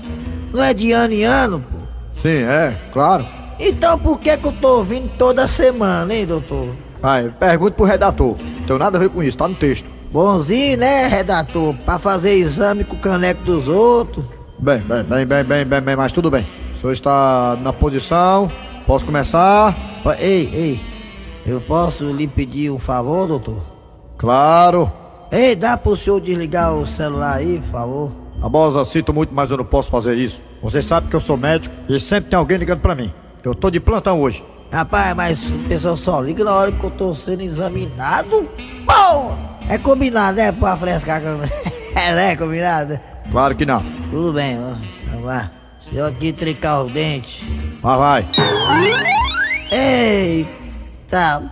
não 0.54 0.64
é 0.64 0.74
de 0.74 0.92
ano 0.92 1.14
em 1.14 1.24
ano, 1.24 1.60
pô? 1.60 1.78
Sim, 2.22 2.44
é, 2.44 2.76
claro. 2.92 3.26
Então 3.60 3.98
por 3.98 4.20
que 4.20 4.36
que 4.38 4.46
eu 4.48 4.52
tô 4.52 4.84
vindo 4.84 5.10
toda 5.18 5.48
semana, 5.48 6.14
hein, 6.14 6.26
doutor? 6.26 6.76
Ai, 7.02 7.32
pergunte 7.40 7.76
pro 7.76 7.86
redator. 7.86 8.36
Não 8.40 8.66
tem 8.66 8.78
nada 8.78 8.98
a 8.98 9.02
ver 9.02 9.10
com 9.10 9.22
isso, 9.24 9.38
tá 9.38 9.48
no 9.48 9.56
texto. 9.56 9.88
Bonzinho, 10.12 10.78
né, 10.78 11.08
redator? 11.08 11.76
Pra 11.86 12.00
fazer 12.00 12.36
exame 12.38 12.84
com 12.84 12.96
o 12.96 13.00
caneco 13.00 13.44
dos 13.44 13.68
outros. 13.68 14.26
Bem, 14.60 14.80
bem, 14.80 15.04
bem, 15.04 15.26
bem, 15.26 15.44
bem, 15.44 15.66
bem, 15.66 15.82
bem, 15.82 15.96
mas 15.96 16.12
tudo 16.12 16.32
bem. 16.32 16.46
O 16.76 16.80
senhor 16.80 16.92
está 16.92 17.58
na 17.62 17.74
posição, 17.74 18.50
posso 18.86 19.06
começar? 19.06 19.76
Ei, 20.20 20.50
ei, 20.54 20.80
eu 21.46 21.60
posso 21.62 22.06
lhe 22.06 22.28
pedir 22.28 22.72
um 22.72 22.80
favor, 22.80 23.28
doutor? 23.28 23.62
Claro. 24.18 24.92
Ei, 25.32 25.56
dá 25.56 25.78
pro 25.78 25.98
senhor 25.98 26.22
desligar 26.22 26.74
o 26.74 26.88
celular 26.88 27.36
aí, 27.36 27.60
por 27.60 27.72
favor? 27.72 28.12
Tabosa, 28.42 28.86
sinto 28.86 29.14
muito, 29.14 29.34
mas 29.34 29.50
eu 29.52 29.58
não 29.58 29.66
posso 29.66 29.90
fazer 29.90 30.16
isso. 30.16 30.42
Você 30.62 30.82
sabe 30.82 31.08
que 31.08 31.16
eu 31.16 31.20
sou 31.22 31.38
médico 31.38 31.74
e 31.90 32.00
sempre 32.00 32.30
tem 32.30 32.38
alguém 32.38 32.58
ligando 32.58 32.80
pra 32.82 32.96
mim. 32.96 33.12
Eu 33.44 33.56
tô 33.56 33.70
de 33.70 33.80
plantão 33.80 34.22
hoje. 34.22 34.44
Rapaz, 34.72 35.16
mas 35.16 35.50
o 35.50 35.58
pessoal 35.68 35.96
só 35.98 36.20
liga 36.22 36.44
na 36.44 36.54
hora 36.54 36.72
que 36.72 36.84
eu 36.84 36.92
tô 36.92 37.16
sendo 37.16 37.42
examinado. 37.42 38.48
Pô! 38.86 39.32
É 39.70 39.78
combinado, 39.78 40.38
né? 40.38 40.52
Pra 40.52 40.76
frescar 40.78 41.22
com... 41.22 41.40
É, 41.98 42.14
né? 42.14 42.36
Combinado? 42.36 43.00
Claro 43.32 43.56
que 43.56 43.66
não. 43.66 43.84
Tudo 44.12 44.32
bem, 44.32 44.58
vamos 45.10 45.26
lá. 45.26 45.50
Deixa 45.86 46.00
eu 46.00 46.06
aqui 46.06 46.32
tricar 46.32 46.84
os 46.84 46.94
dentes. 46.94 47.42
Lá 47.82 47.98
vai. 47.98 48.26
Eita! 49.72 51.44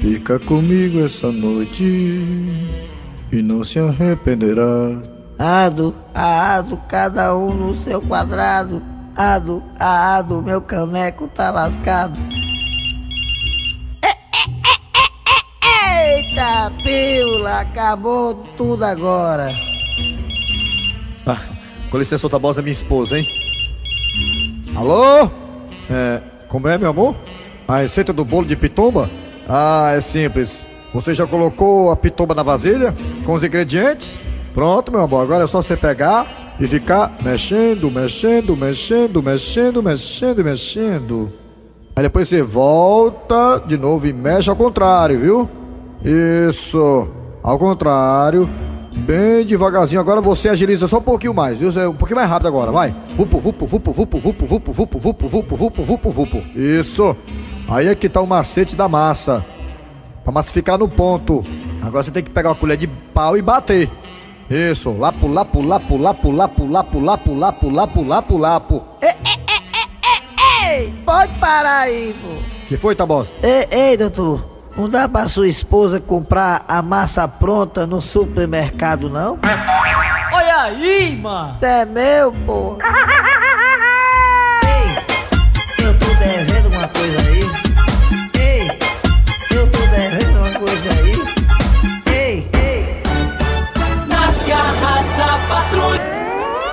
Fica 0.00 0.38
comigo 0.38 1.04
essa 1.04 1.32
noite 1.32 1.82
e 3.32 3.42
não 3.42 3.64
se 3.64 3.78
arrependerá. 3.78 5.02
Ado, 5.38 5.94
ado, 6.14 6.76
cada 6.88 7.36
um 7.36 7.52
no 7.52 7.74
seu 7.76 8.00
quadrado. 8.02 8.82
Ado, 9.16 9.62
ado, 9.78 10.42
meu 10.42 10.60
caneco 10.60 11.26
tá 11.28 11.50
lascado. 11.50 12.18
Eita, 15.62 16.72
pílula, 16.82 17.60
acabou 17.60 18.34
tudo 18.56 18.84
agora. 18.84 19.48
Ah, 21.26 21.40
com 21.90 21.98
licença, 21.98 22.18
seu 22.18 22.30
Tabosa, 22.30 22.62
minha 22.62 22.72
esposa, 22.72 23.18
hein? 23.18 23.26
Alô? 24.76 25.30
É, 25.90 26.22
como 26.48 26.68
é, 26.68 26.78
meu 26.78 26.90
amor? 26.90 27.16
A 27.66 27.78
receita 27.78 28.12
do 28.12 28.24
bolo 28.24 28.46
de 28.46 28.56
pitomba? 28.56 29.10
Ah, 29.48 29.92
é 29.96 30.00
simples. 30.00 30.66
Você 30.92 31.14
já 31.14 31.26
colocou 31.26 31.90
a 31.90 31.96
pitomba 31.96 32.34
na 32.34 32.42
vasilha 32.42 32.94
com 33.24 33.34
os 33.34 33.42
ingredientes? 33.42 34.16
Pronto, 34.52 34.92
meu 34.92 35.02
amor. 35.02 35.22
Agora 35.22 35.44
é 35.44 35.46
só 35.46 35.62
você 35.62 35.76
pegar 35.76 36.26
e 36.60 36.66
ficar 36.66 37.16
mexendo, 37.22 37.90
mexendo, 37.90 38.56
mexendo, 38.56 39.22
mexendo, 39.22 39.82
mexendo, 39.82 40.44
mexendo. 40.44 41.28
Aí 41.96 42.02
depois 42.02 42.28
você 42.28 42.42
volta 42.42 43.62
de 43.66 43.76
novo 43.76 44.06
e 44.06 44.12
mexe 44.12 44.50
ao 44.50 44.56
contrário, 44.56 45.18
viu? 45.18 45.50
Isso. 46.04 47.08
Ao 47.42 47.58
contrário. 47.58 48.48
Bem 49.06 49.46
devagarzinho. 49.46 50.00
Agora 50.00 50.20
você 50.20 50.48
agiliza 50.48 50.88
só 50.88 50.98
um 50.98 51.02
pouquinho 51.02 51.32
mais, 51.32 51.56
viu? 51.58 51.68
Um 51.88 51.94
pouquinho 51.94 52.16
mais 52.16 52.28
rápido 52.28 52.48
agora, 52.48 52.72
vai. 52.72 52.94
Vupo, 53.16 53.38
vupo, 53.38 53.66
vupo, 53.66 53.92
vupo, 53.92 54.18
vupo, 54.18 54.46
vupo, 54.46 54.72
vupo, 54.72 54.98
vupo, 54.98 55.28
vupo, 55.28 55.56
vupo, 55.56 55.82
vupo, 55.84 56.10
vupo. 56.10 56.42
Isso. 56.56 57.16
Aí 57.68 57.86
é 57.86 57.94
que 57.94 58.08
tá 58.08 58.20
o 58.20 58.26
macete 58.26 58.74
da 58.74 58.88
massa. 58.88 59.44
Pra 60.24 60.32
massa 60.32 60.50
ficar 60.52 60.78
no 60.78 60.88
ponto. 60.88 61.44
Agora 61.82 62.02
você 62.02 62.10
tem 62.10 62.22
que 62.22 62.30
pegar 62.30 62.48
uma 62.48 62.54
colher 62.54 62.76
de 62.76 62.86
pau 62.86 63.36
e 63.36 63.42
bater. 63.42 63.90
Isso. 64.48 64.90
Lapo, 64.92 65.28
lapo, 65.28 65.60
lapo, 65.60 65.96
lapo, 65.98 66.30
lapo, 66.32 66.66
lapo, 66.66 66.98
lapo, 66.98 67.34
lapo, 67.34 67.70
lapo, 67.70 68.02
lapo, 68.04 68.38
lapo. 68.38 68.84
Ei, 70.66 70.92
pode 71.04 71.32
parar 71.34 71.80
aí, 71.80 72.14
pô. 72.22 72.28
Que 72.68 72.76
foi, 72.76 72.94
Tabosa? 72.94 73.28
Ei, 73.42 73.66
ei, 73.70 73.96
doutor. 73.96 74.58
Não 74.76 74.88
dá 74.88 75.08
pra 75.08 75.28
sua 75.28 75.48
esposa 75.48 76.00
comprar 76.00 76.64
a 76.68 76.80
massa 76.80 77.26
pronta 77.26 77.86
no 77.86 78.00
supermercado, 78.00 79.10
não? 79.10 79.38
Olha 80.32 80.62
aí, 80.62 81.16
mano! 81.16 81.52
Isso 81.52 81.64
é 81.64 81.84
meu, 81.84 82.32
pô! 82.46 82.78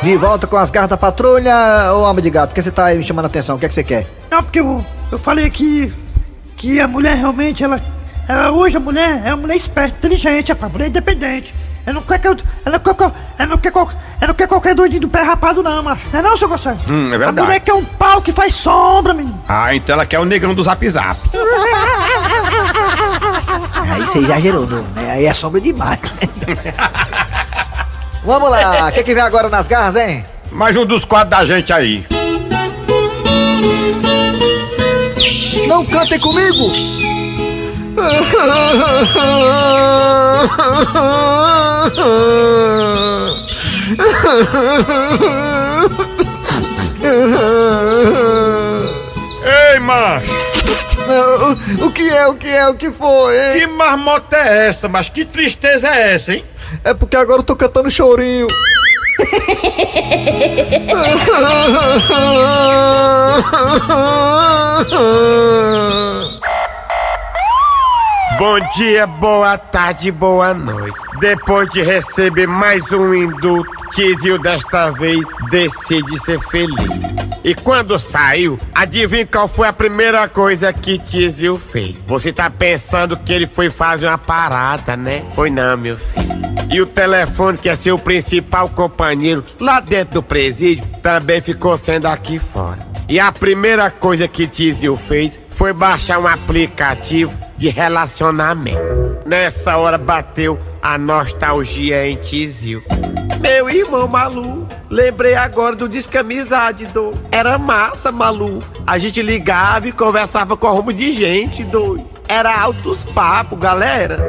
De 0.06 0.16
volta 0.18 0.46
com 0.46 0.56
as 0.56 0.70
garras 0.70 0.92
da 0.92 0.98
patrulha, 0.98 1.92
ô 1.94 2.04
homem 2.04 2.22
de 2.22 2.30
gato, 2.30 2.50
por 2.50 2.54
que 2.56 2.62
você 2.62 2.70
tá 2.70 2.86
aí 2.86 2.98
me 3.00 3.04
chamando 3.04 3.26
a 3.26 3.28
atenção? 3.28 3.56
O 3.56 3.60
que 3.60 3.66
é 3.66 3.68
que 3.68 3.74
você 3.74 3.84
quer? 3.84 4.06
Não, 4.30 4.44
porque 4.44 4.60
eu, 4.60 4.86
eu 5.12 5.18
falei 5.18 5.50
que, 5.50 5.92
que 6.56 6.80
a 6.80 6.88
mulher 6.88 7.16
realmente, 7.16 7.64
ela, 7.64 7.82
ela 8.28 8.52
hoje 8.52 8.78
a 8.78 8.80
mulher 8.80 9.24
é 9.26 9.30
uma 9.30 9.38
mulher 9.38 9.56
esperta, 9.56 9.98
inteligente, 9.98 10.50
rapaz, 10.50 10.72
mulher 10.72 10.90
independente. 10.90 11.56
Ela 11.88 11.96
não 11.96 12.04
quer 12.04 12.20
que 12.20 12.28
eu. 12.28 12.38
Ela 12.64 12.78
não 12.78 12.84
quer, 12.94 12.96
ela 13.40 13.48
não 13.50 13.58
quer, 13.58 13.72
ela 13.76 14.28
não 14.28 14.34
quer 14.36 14.48
qualquer 14.48 14.76
doidinho 14.76 15.02
do 15.02 15.10
pé 15.10 15.24
rapado, 15.24 15.64
não, 15.64 15.82
macho. 15.82 16.06
Não 16.14 16.20
é 16.20 16.22
não, 16.22 16.38
seu 16.38 16.48
Gonçalo? 16.50 16.78
Hum, 16.88 17.12
é 17.12 17.16
A 17.16 17.18
verdade. 17.18 17.42
mulher 17.42 17.60
quer 17.62 17.74
um 17.74 17.84
pau 17.84 18.22
que 18.22 18.32
faz 18.32 18.54
sombra, 18.54 19.12
menino. 19.12 19.42
Ah, 19.50 19.74
então 19.74 19.94
ela 19.94 20.06
quer 20.06 20.20
o 20.20 20.26
negrão 20.26 20.54
do 20.54 20.62
zap 20.62 20.88
zap. 20.88 21.20
Aí 23.74 24.02
você 24.04 24.20
exagerou, 24.20 24.68
não, 24.68 24.84
né? 24.84 25.12
Aí 25.14 25.26
é 25.26 25.34
sombra 25.34 25.60
demais. 25.60 26.00
Vamos 28.26 28.50
lá, 28.50 28.88
o 28.90 28.92
que, 28.92 29.04
que 29.04 29.14
vem 29.14 29.24
agora 29.24 29.50
nas 29.50 29.68
garras, 29.68 29.96
hein? 29.96 30.26
Mais 30.52 30.76
um 30.76 30.86
dos 30.86 31.06
quadros 31.06 31.30
da 31.30 31.46
gente 31.46 31.72
aí. 31.72 32.06
Não 35.68 35.86
cantem 35.86 36.20
comigo! 36.20 36.72
Ei, 49.72 49.80
macho! 49.80 50.32
O 51.82 51.92
que 51.92 52.10
é, 52.10 52.28
o 52.28 52.36
que 52.36 52.48
é, 52.48 52.68
o 52.68 52.74
que 52.74 52.92
foi, 52.92 53.38
hein? 53.38 53.60
Que 53.60 53.68
marmota 53.68 54.38
é 54.38 54.68
essa, 54.68 54.90
mas 54.90 55.10
que 55.10 55.24
tristeza 55.24 55.88
é 55.88 56.14
essa, 56.14 56.34
hein? 56.34 56.44
É 56.84 56.94
porque 56.94 57.16
agora 57.16 57.40
eu 57.40 57.44
tô 57.44 57.56
cantando 57.56 57.90
chorinho. 57.90 58.48
Bom 68.38 68.60
dia, 68.76 69.08
boa 69.08 69.58
tarde, 69.58 70.12
boa 70.12 70.54
noite. 70.54 70.98
Depois 71.20 71.70
de 71.70 71.82
receber 71.82 72.46
mais 72.46 72.84
um 72.92 73.14
indulto, 73.14 73.70
Tizio 73.92 74.38
desta 74.38 74.92
vez 74.92 75.24
decide 75.50 76.20
ser 76.20 76.40
feliz. 76.40 76.76
E 77.46 77.56
quando 77.56 77.98
saiu, 77.98 78.60
adivinha 78.74 79.26
qual 79.26 79.48
foi 79.48 79.70
a 79.70 79.74
primeira 79.74 80.28
coisa 80.28 80.74
que 80.74 80.98
Tizio 80.98 81.58
fez? 81.58 82.04
Você 82.06 82.34
tá 82.34 82.50
pensando 82.50 83.16
que 83.16 83.32
ele 83.32 83.48
foi 83.48 83.70
fazer 83.70 84.08
uma 84.08 84.18
parada, 84.18 84.98
né? 84.98 85.24
Foi 85.34 85.50
não, 85.50 85.78
meu 85.78 85.96
filho. 85.96 86.36
E 86.70 86.82
o 86.82 86.86
telefone, 86.86 87.58
que 87.58 87.70
é 87.70 87.76
seu 87.76 87.98
principal 87.98 88.68
companheiro 88.68 89.46
lá 89.62 89.80
dentro 89.80 90.16
do 90.16 90.24
presídio, 90.24 90.86
também 91.02 91.40
ficou 91.40 91.78
sendo 91.78 92.08
aqui 92.08 92.38
fora. 92.38 92.86
E 93.08 93.20
a 93.20 93.32
primeira 93.32 93.92
coisa 93.92 94.28
que 94.28 94.48
Tizio 94.48 94.98
fez 94.98 95.40
foi 95.56 95.72
baixar 95.72 96.20
um 96.20 96.28
aplicativo 96.28 97.34
de 97.58 97.70
relacionamento. 97.70 99.18
Nessa 99.26 99.78
hora 99.78 99.98
bateu 99.98 100.60
a 100.82 100.98
nostalgia 100.98 102.08
em 102.08 102.16
Tizio. 102.18 102.84
Meu 103.40 103.70
irmão 103.70 104.08
Malu, 104.08 104.68
lembrei 104.90 105.34
agora 105.34 105.76
do 105.76 105.88
Disque 105.88 106.18
Amizade, 106.18 106.86
do. 106.88 107.14
Era 107.32 107.58
massa, 107.58 108.12
Malu. 108.12 108.60
A 108.86 108.98
gente 108.98 109.22
ligava 109.22 109.88
e 109.88 109.92
conversava 109.92 110.58
com 110.58 110.68
rumo 110.68 110.92
de 110.92 111.12
gente, 111.12 111.64
doido. 111.64 112.06
Era 112.28 112.60
altos 112.60 113.04
papos, 113.04 113.58
galera. 113.58 114.20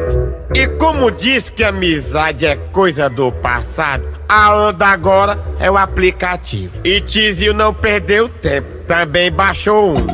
E 0.54 0.66
como 0.78 1.10
diz 1.10 1.50
que 1.50 1.64
amizade 1.64 2.46
é 2.46 2.56
coisa 2.56 3.10
do 3.10 3.32
passado, 3.32 4.04
a 4.28 4.54
onda 4.54 4.86
agora 4.86 5.38
é 5.58 5.70
o 5.70 5.76
aplicativo. 5.76 6.72
E 6.84 7.00
Tizio 7.00 7.52
não 7.52 7.74
perdeu 7.74 8.28
tempo, 8.28 8.68
também 8.86 9.30
baixou 9.32 9.96
um. 9.96 10.06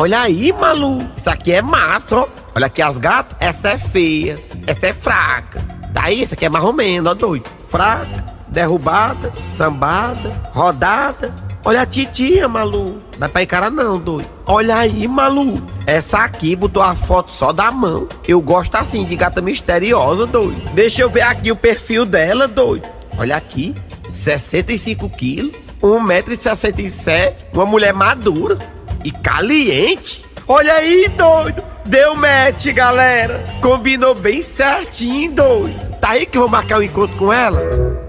Olha 0.00 0.22
aí, 0.22 0.50
Malu, 0.50 0.96
isso 1.14 1.28
aqui 1.28 1.52
é 1.52 1.60
massa, 1.60 2.20
ó. 2.20 2.28
Olha 2.54 2.68
aqui 2.68 2.80
as 2.80 2.96
gatas, 2.96 3.36
essa 3.38 3.68
é 3.68 3.76
feia, 3.76 4.38
essa 4.66 4.86
é 4.86 4.94
fraca. 4.94 5.62
Daí, 5.90 6.22
essa 6.22 6.34
aqui 6.34 6.46
é 6.46 6.48
mais 6.48 6.64
ou 6.64 6.72
menos, 6.72 7.10
ó, 7.10 7.12
doido. 7.12 7.44
Fraca, 7.68 8.24
derrubada, 8.48 9.30
sambada, 9.46 10.40
rodada. 10.54 11.34
Olha 11.62 11.82
a 11.82 11.86
titia, 11.86 12.48
Malu. 12.48 13.02
Não 13.18 13.26
é 13.26 13.28
pra 13.28 13.42
encarar 13.42 13.70
não, 13.70 13.98
doido. 13.98 14.26
Olha 14.46 14.76
aí, 14.76 15.06
Malu. 15.06 15.62
Essa 15.86 16.20
aqui 16.20 16.56
botou 16.56 16.82
a 16.82 16.94
foto 16.94 17.30
só 17.30 17.52
da 17.52 17.70
mão. 17.70 18.08
Eu 18.26 18.40
gosto 18.40 18.76
assim, 18.76 19.04
de 19.04 19.14
gata 19.14 19.42
misteriosa, 19.42 20.24
doido. 20.24 20.62
Deixa 20.72 21.02
eu 21.02 21.10
ver 21.10 21.24
aqui 21.24 21.52
o 21.52 21.56
perfil 21.56 22.06
dela, 22.06 22.48
doido. 22.48 22.88
Olha 23.18 23.36
aqui, 23.36 23.74
65 24.08 25.10
quilos, 25.10 25.52
1,67m, 25.82 27.34
uma 27.52 27.66
mulher 27.66 27.92
madura 27.92 28.79
e 29.04 29.10
caliente. 29.10 30.22
Olha 30.46 30.74
aí, 30.74 31.08
doido. 31.08 31.62
Deu 31.90 32.14
match, 32.14 32.66
galera. 32.68 33.42
Combinou 33.60 34.14
bem 34.14 34.42
certinho, 34.42 35.32
doido. 35.32 35.96
Tá 36.00 36.10
aí 36.10 36.24
que 36.24 36.38
eu 36.38 36.42
vou 36.42 36.48
marcar 36.48 36.78
um 36.78 36.82
encontro 36.84 37.16
com 37.16 37.32
ela? 37.32 37.60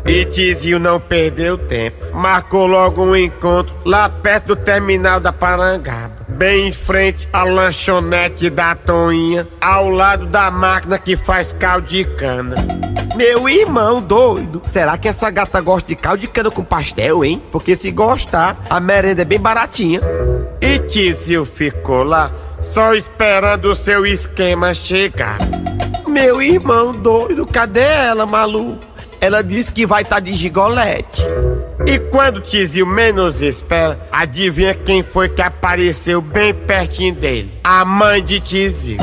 E 0.06 0.24
Tizinho 0.24 0.78
não 0.78 1.00
perdeu 1.00 1.58
tempo. 1.58 2.16
Marcou 2.16 2.68
logo 2.68 3.04
um 3.04 3.16
encontro 3.16 3.76
lá 3.84 4.08
perto 4.08 4.50
do 4.50 4.56
terminal 4.56 5.20
da 5.20 5.34
Parangaba. 5.34 6.12
Bem 6.28 6.68
em 6.68 6.72
frente 6.72 7.28
à 7.34 7.44
lanchonete 7.44 8.52
da 8.52 8.76
Toinha, 8.76 9.48
ao 9.60 9.90
lado 9.90 10.28
da 10.28 10.52
máquina 10.52 11.00
que 11.00 11.18
faz 11.18 11.52
caldo 11.52 11.88
de 11.88 12.06
cana. 12.06 12.58
Meu 13.16 13.50
irmão 13.50 14.00
doido, 14.00 14.62
será 14.70 14.96
que 14.96 15.08
essa 15.08 15.32
gata 15.32 15.60
gosta 15.60 15.90
de 15.90 15.96
caldo 15.96 16.20
de 16.20 16.28
cana 16.28 16.52
com 16.52 16.64
pastel, 16.64 17.26
hein? 17.26 17.42
Porque 17.52 17.76
se 17.76 17.90
gostar, 17.90 18.64
a 18.70 18.80
merenda 18.80 19.24
é 19.24 19.26
bem 19.26 19.40
baratinha. 19.40 20.02
E 20.62 20.78
Tizio 20.78 21.46
ficou 21.46 22.04
lá, 22.04 22.32
só 22.74 22.94
esperando 22.94 23.66
o 23.66 23.76
seu 23.76 24.06
esquema 24.06 24.74
chegar. 24.74 25.38
Meu 26.08 26.42
irmão 26.42 26.92
doido, 26.92 27.46
cadê 27.46 27.82
ela, 27.82 28.26
Malu? 28.26 28.78
Ela 29.20 29.44
disse 29.44 29.72
que 29.72 29.86
vai 29.86 30.04
estar 30.04 30.16
tá 30.16 30.20
de 30.20 30.34
gigolete. 30.34 31.22
E 31.86 32.00
quando 32.00 32.38
o 32.38 32.42
Tizio 32.42 32.86
menos 32.88 33.42
espera, 33.42 34.00
adivinha 34.12 34.74
quem 34.74 35.04
foi 35.04 35.30
que 35.30 35.42
apareceu 35.42 36.22
bem 36.22 36.54
pertinho 36.54 37.14
dele? 37.14 37.60
A 37.64 37.84
mãe 37.84 38.24
de 38.24 38.40
Tizio. 38.40 38.98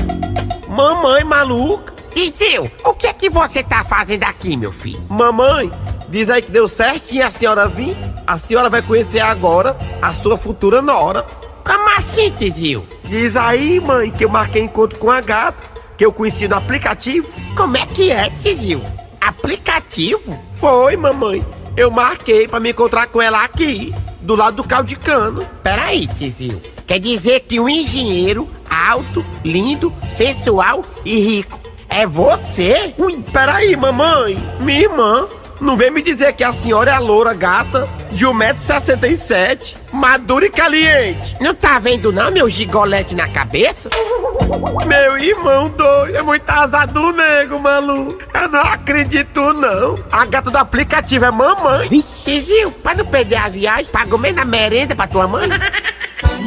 Mamãe 0.68 1.24
maluca. 1.24 1.94
Tizio, 2.12 2.70
o 2.84 2.94
que 2.94 3.06
é 3.06 3.12
que 3.12 3.28
você 3.28 3.62
tá 3.62 3.84
fazendo 3.84 4.24
aqui, 4.24 4.56
meu 4.56 4.72
filho? 4.72 5.02
Mamãe, 5.08 5.70
diz 6.08 6.30
aí 6.30 6.42
que 6.42 6.50
deu 6.50 6.68
certinho 6.68 7.26
a 7.26 7.30
senhora 7.30 7.68
vir. 7.68 7.96
A 8.26 8.38
senhora 8.38 8.68
vai 8.68 8.82
conhecer 8.82 9.20
agora 9.20 9.76
a 10.00 10.14
sua 10.14 10.38
futura 10.38 10.80
nora. 10.80 11.24
Como 11.64 11.88
assim, 11.96 12.30
Tizio? 12.30 12.84
Diz 13.08 13.36
aí, 13.36 13.80
mãe, 13.80 14.10
que 14.10 14.24
eu 14.24 14.28
marquei 14.28 14.62
encontro 14.62 14.98
com 14.98 15.10
a 15.10 15.20
gata, 15.20 15.66
que 15.96 16.04
eu 16.04 16.12
conheci 16.12 16.46
no 16.46 16.56
aplicativo. 16.56 17.26
Como 17.56 17.76
é 17.76 17.86
que 17.86 18.10
é, 18.10 18.28
Tizio? 18.28 18.82
Aplicativo? 19.20 20.38
Foi, 20.52 20.96
mamãe. 20.96 21.44
Eu 21.74 21.90
marquei 21.90 22.46
para 22.46 22.60
me 22.60 22.70
encontrar 22.70 23.06
com 23.06 23.22
ela 23.22 23.42
aqui, 23.42 23.94
do 24.20 24.36
lado 24.36 24.56
do 24.56 24.64
caldo 24.64 24.88
de 24.88 24.96
cano. 24.96 25.48
Peraí, 25.62 26.06
Tizio. 26.06 26.60
Quer 26.86 26.98
dizer 26.98 27.40
que 27.40 27.58
um 27.58 27.68
engenheiro 27.68 28.48
alto, 28.68 29.24
lindo, 29.42 29.92
sensual 30.10 30.84
e 31.04 31.18
rico 31.18 31.58
é 31.88 32.06
você? 32.06 32.94
Ui, 32.98 33.22
peraí, 33.32 33.74
mamãe. 33.74 34.38
Minha 34.60 34.80
irmã. 34.82 35.26
Não 35.60 35.76
vem 35.76 35.90
me 35.90 36.00
dizer 36.00 36.32
que 36.34 36.44
a 36.44 36.52
senhora 36.52 36.92
é 36.92 36.94
a 36.94 36.98
loura 37.00 37.34
gata 37.34 37.82
de 38.12 38.24
1,67m, 38.24 39.74
madura 39.92 40.46
e 40.46 40.50
caliente. 40.50 41.36
Não 41.40 41.54
tá 41.54 41.78
vendo 41.78 42.12
não, 42.12 42.30
meu 42.30 42.48
gigolete 42.48 43.16
na 43.16 43.28
cabeça? 43.28 43.90
Meu 44.86 45.18
irmão 45.18 45.68
doido, 45.68 46.16
é 46.16 46.22
muito 46.22 46.48
azar 46.48 46.86
do 46.86 47.12
nego, 47.12 47.58
Malu. 47.58 48.18
Eu 48.32 48.48
não 48.48 48.60
acredito 48.60 49.52
não. 49.52 49.98
A 50.12 50.24
gata 50.24 50.50
do 50.50 50.56
aplicativo 50.56 51.24
é 51.24 51.30
mamãe. 51.30 51.88
Tizio, 52.24 52.70
pra 52.70 52.94
não 52.94 53.04
perder 53.04 53.36
a 53.36 53.48
viagem, 53.48 53.86
pagou 53.86 54.18
meio 54.18 54.36
na 54.36 54.44
merenda 54.44 54.94
pra 54.94 55.06
tua 55.06 55.26
mãe. 55.26 55.48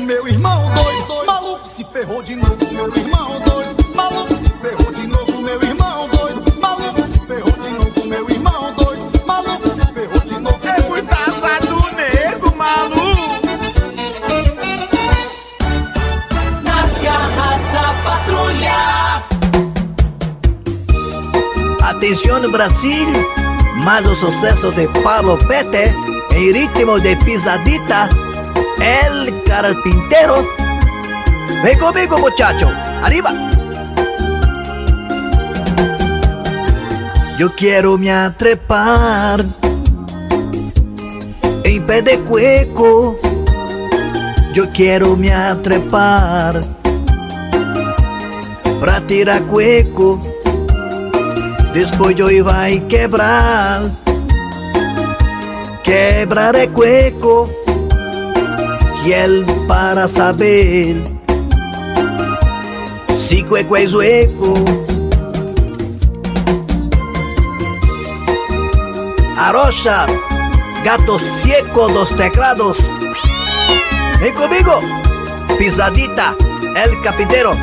meu 0.05 0.27
irmão 0.27 0.73
doido, 0.73 1.07
doido, 1.07 1.25
maluco 1.25 1.67
se 1.67 1.83
ferrou 1.85 2.23
de 2.23 2.35
novo. 2.35 2.57
Meu 2.71 2.87
irmão 2.95 3.10
Brasil, 22.51 23.07
malo 23.85 24.13
suceso 24.15 24.71
de 24.71 24.87
Pablo 25.03 25.37
Pete 25.47 25.93
en 26.31 26.53
ritmo 26.53 26.99
de 26.99 27.15
pisadita, 27.17 28.09
el 28.79 29.41
carpintero. 29.43 30.45
Ven 31.63 31.79
conmigo 31.79 32.19
muchacho, 32.19 32.69
arriba. 33.03 33.31
Yo 37.37 37.51
quiero 37.55 37.97
me 37.97 38.11
atrepar 38.11 39.45
en 41.63 41.87
pé 41.87 42.01
de 42.01 42.19
cueco. 42.19 43.17
Yo 44.53 44.69
quiero 44.71 45.15
me 45.15 45.33
atrepar 45.33 46.61
pra 48.79 48.99
tirar 49.01 49.41
cueco. 49.43 50.21
Después 51.73 52.17
yo 52.17 52.29
iba 52.29 52.65
a 52.65 52.69
quebrar, 52.89 53.83
quebrar 55.83 56.55
el 56.57 56.69
cueco. 56.71 57.49
Y 59.05 59.13
él 59.13 59.45
para 59.67 60.07
saber 60.07 60.95
si 63.15 63.43
cueco 63.43 63.77
es 63.77 63.93
hueco. 63.93 64.53
Arocha, 69.37 70.05
gato 70.83 71.17
ciego 71.41 71.87
dos 71.87 72.15
teclados. 72.15 72.77
Ven 74.19 74.35
conmigo, 74.35 74.81
pisadita, 75.57 76.35
el 76.85 77.01
carpintero. 77.01 77.53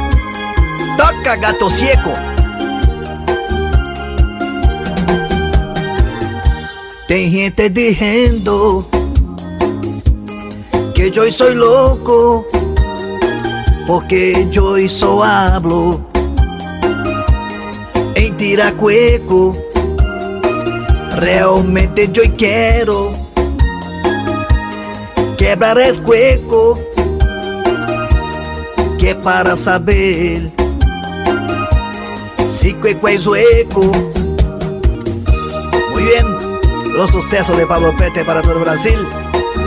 Toca 0.97 1.37
gato 1.37 1.69
ciego. 1.71 2.38
Tem 7.09 7.31
gente 7.31 7.71
dizendo 7.71 8.87
que 10.95 11.11
yo 11.11 11.33
soy 11.33 11.55
loco, 11.55 12.47
porque 13.87 14.47
yo 14.51 14.77
só 14.91 15.23
hablo 15.23 16.05
em 18.15 18.31
tiracueco. 18.35 19.57
Realmente 21.17 22.11
yo 22.13 22.25
quero 22.37 23.11
quebrar 25.39 25.79
el 25.79 26.03
cueco, 26.03 26.79
que 28.99 29.15
para 29.15 29.57
saber 29.57 30.53
si 32.51 32.75
cueco 32.75 33.09
es 33.09 33.27
hueco. 33.27 33.91
Los 36.99 37.13
sucesos 37.13 37.57
de 37.57 37.65
Pablo 37.65 37.95
Pete 37.95 38.25
para 38.25 38.43
todo 38.43 38.59
Brasil. 38.59 38.99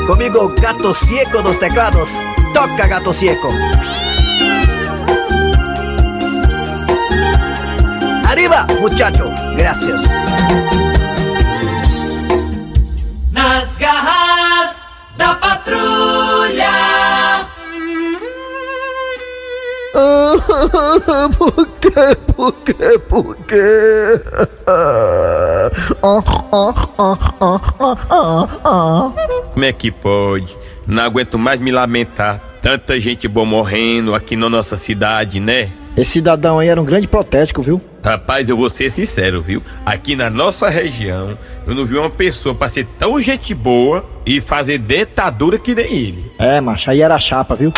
Conmigo, 0.05 0.53
Gato 0.61 0.93
Cieco 0.93 1.41
dos 1.41 1.57
teclados. 1.57 2.09
Toca 2.53 2.87
Gato 2.87 3.13
Cieco. 3.13 3.47
Arriba, 8.27 8.67
muchacho. 8.81 9.31
Gracias. 9.55 10.01
Nas 13.31 13.77
garras 13.77 14.89
da 15.15 15.33
patrulha. 15.35 16.69
por 21.37 21.67
quê? 21.79 22.17
Por 22.35 22.53
quê? 22.55 22.99
Por 23.07 23.37
quê? 23.45 24.21
Como 29.53 29.65
é 29.65 29.73
que 29.73 29.91
pode? 29.91 30.57
Não 30.87 31.03
aguento 31.03 31.37
mais 31.37 31.59
me 31.59 31.71
lamentar. 31.71 32.41
Tanta 32.61 32.99
gente 32.99 33.27
boa 33.27 33.45
morrendo 33.45 34.13
aqui 34.13 34.35
na 34.35 34.49
nossa 34.49 34.77
cidade, 34.77 35.39
né? 35.39 35.71
Esse 35.97 36.11
cidadão 36.11 36.59
aí 36.59 36.69
era 36.69 36.81
um 36.81 36.85
grande 36.85 37.07
protético, 37.07 37.61
viu? 37.61 37.81
Rapaz, 38.03 38.47
eu 38.47 38.55
vou 38.55 38.69
ser 38.69 38.89
sincero, 38.89 39.41
viu? 39.41 39.61
Aqui 39.85 40.15
na 40.15 40.29
nossa 40.29 40.69
região, 40.69 41.37
eu 41.67 41.75
não 41.75 41.85
vi 41.85 41.97
uma 41.97 42.09
pessoa 42.09 42.55
pra 42.55 42.69
ser 42.69 42.87
tão 42.97 43.19
gente 43.19 43.53
boa 43.53 44.05
e 44.25 44.39
fazer 44.39 44.77
dentadura 44.79 45.59
que 45.59 45.75
nem 45.75 45.93
ele. 45.93 46.31
É, 46.39 46.61
macho, 46.61 46.89
aí 46.89 47.01
era 47.01 47.17
chapa, 47.19 47.55
viu? 47.55 47.73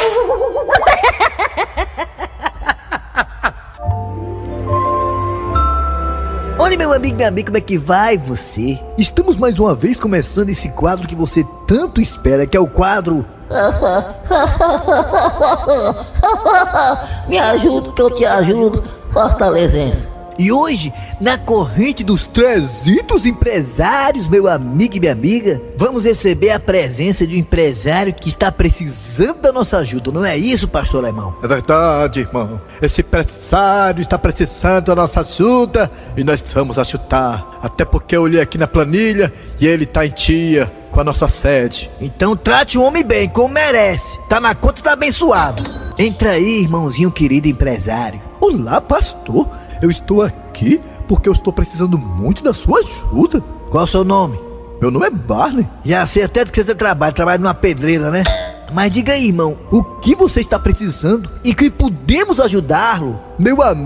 Meu 6.78 6.92
amigo, 6.92 7.16
minha 7.16 7.28
amiga, 7.28 7.48
como 7.48 7.58
é 7.58 7.62
que 7.62 7.78
vai 7.78 8.18
você? 8.18 8.80
Estamos 8.98 9.38
mais 9.38 9.60
uma 9.60 9.76
vez 9.76 10.00
começando 10.00 10.50
esse 10.50 10.70
quadro 10.70 11.08
que 11.08 11.16
você 11.16 11.46
tanto 11.68 12.02
espera, 12.02 12.48
que 12.48 12.58
é 12.58 12.60
o 12.60 12.68
quadro 12.68 13.26
Me 17.28 17.38
ajuda 17.38 17.92
que 17.92 18.02
eu 18.02 18.10
te 18.10 18.26
ajudo, 18.26 18.84
fortalezense. 19.12 20.13
E 20.38 20.52
hoje, 20.52 20.92
na 21.22 21.38
corrente 21.38 22.04
dos 22.04 22.28
300 22.28 23.26
empresários, 23.26 24.28
meu 24.28 24.48
amigo 24.48 24.96
e 24.96 25.00
minha 25.00 25.12
amiga, 25.12 25.62
vamos 25.78 26.06
receber 26.06 26.52
a 26.52 26.60
presença 26.60 27.26
de 27.28 27.36
um 27.36 27.40
empresário 27.40 28.14
que 28.14 28.30
está 28.30 28.52
precisando 28.52 29.42
da 29.42 29.52
nossa 29.52 29.78
ajuda, 29.78 30.12
não 30.12 30.26
é 30.26 30.38
isso, 30.38 30.68
pastor 30.68 31.04
Alemão? 31.04 31.36
É 31.44 31.48
verdade, 31.48 32.22
irmão. 32.22 32.60
Esse 32.82 33.02
empresário 33.02 34.02
está 34.02 34.18
precisando 34.18 34.86
da 34.86 34.96
nossa 34.96 35.22
ajuda 35.22 35.92
e 36.18 36.24
nós 36.24 36.44
vamos 36.54 36.80
ajudar. 36.80 37.60
Até 37.62 37.86
porque 37.86 38.16
eu 38.16 38.24
olhei 38.24 38.42
aqui 38.42 38.58
na 38.58 38.68
planilha 38.68 39.32
e 39.60 39.68
ele 39.68 39.86
tá 39.86 40.06
em 40.06 40.12
tia 40.12 40.72
com 40.92 41.00
a 41.00 41.04
nossa 41.04 41.28
sede. 41.28 41.90
Então 42.00 42.36
trate 42.36 42.78
o 42.78 42.84
homem 42.84 43.04
bem, 43.04 43.28
como 43.28 43.54
merece. 43.54 44.20
Tá 44.30 44.40
na 44.40 44.54
conta 44.54 44.82
tá 44.82 44.94
abençoado. 44.94 45.64
Entra 45.98 46.32
aí, 46.32 46.62
irmãozinho 46.62 47.12
querido 47.12 47.48
empresário. 47.48 48.22
Olá, 48.40 48.82
pastor. 48.82 49.48
Eu 49.84 49.92
estou 49.92 50.22
aqui 50.22 50.80
porque 51.10 51.28
eu 51.28 51.34
estou 51.34 51.52
precisando 51.52 51.98
muito 51.98 52.42
da 52.42 52.54
sua 52.54 52.80
ajuda. 52.80 53.42
Qual 53.70 53.84
é 53.84 53.86
o 53.86 53.90
seu 53.90 54.06
nome? 54.06 54.40
Meu 54.80 54.90
nome 54.90 55.08
é 55.08 55.10
Barney. 55.10 55.68
Já 55.84 56.06
sei 56.06 56.24
até 56.24 56.46
do 56.46 56.54
que 56.54 56.64
você 56.64 56.74
trabalha, 56.74 57.12
trabalha 57.12 57.38
numa 57.38 57.54
pedreira, 57.54 58.10
né? 58.10 58.24
Mas 58.72 58.94
diga 58.94 59.12
aí, 59.12 59.28
irmão, 59.28 59.58
o 59.70 59.84
que 59.84 60.16
você 60.16 60.40
está 60.40 60.58
precisando 60.58 61.30
e 61.44 61.54
que 61.54 61.70
podemos 61.70 62.40
ajudá-lo? 62.40 63.20
Meu 63.38 63.62
am... 63.62 63.78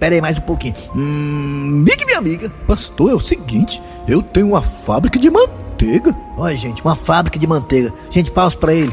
Pera 0.00 0.16
aí 0.16 0.20
mais 0.20 0.36
um 0.36 0.40
pouquinho. 0.40 0.74
Hum, 0.96 1.84
minha 1.86 2.18
amiga. 2.18 2.50
Pastor, 2.66 3.12
é 3.12 3.14
o 3.14 3.20
seguinte, 3.20 3.80
eu 4.08 4.20
tenho 4.20 4.48
uma 4.48 4.62
fábrica 4.62 5.16
de 5.16 5.30
manteiga. 5.30 6.12
Olha, 6.36 6.56
gente, 6.56 6.82
uma 6.82 6.96
fábrica 6.96 7.38
de 7.38 7.46
manteiga. 7.46 7.94
Gente, 8.10 8.32
pausa 8.32 8.56
pra 8.56 8.74
ele. 8.74 8.92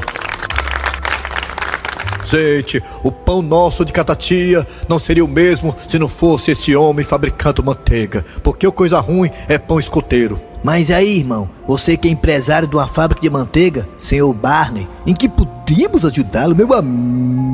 Gente, 2.26 2.82
o 3.04 3.12
pão 3.12 3.42
nosso 3.42 3.86
de 3.86 3.94
catatia 3.94 4.66
não 4.90 4.98
seria 4.98 5.24
o 5.24 5.28
mesmo 5.28 5.76
se 5.88 6.00
não 6.00 6.08
fosse 6.08 6.52
esse 6.52 6.76
homem 6.76 7.06
fabricando 7.06 7.64
manteiga. 7.64 8.26
Porque 8.44 8.66
o 8.68 8.72
coisa 8.72 9.00
ruim 9.00 9.30
é 9.48 9.58
pão 9.58 9.80
escoteiro. 9.80 10.42
Mas 10.64 10.90
aí, 10.90 11.20
irmão, 11.20 11.48
você 11.68 11.96
que 11.96 12.08
é 12.08 12.12
empresário 12.12 12.68
de 12.68 12.76
uma 12.76 12.88
fábrica 12.88 13.22
de 13.22 13.30
manteiga, 13.30 13.88
senhor 14.00 14.34
Barney, 14.34 14.90
em 15.06 15.14
que 15.14 15.30
podíamos 15.30 16.04
ajudá-lo, 16.04 16.56
meu 16.56 16.74
amigo 16.74 17.46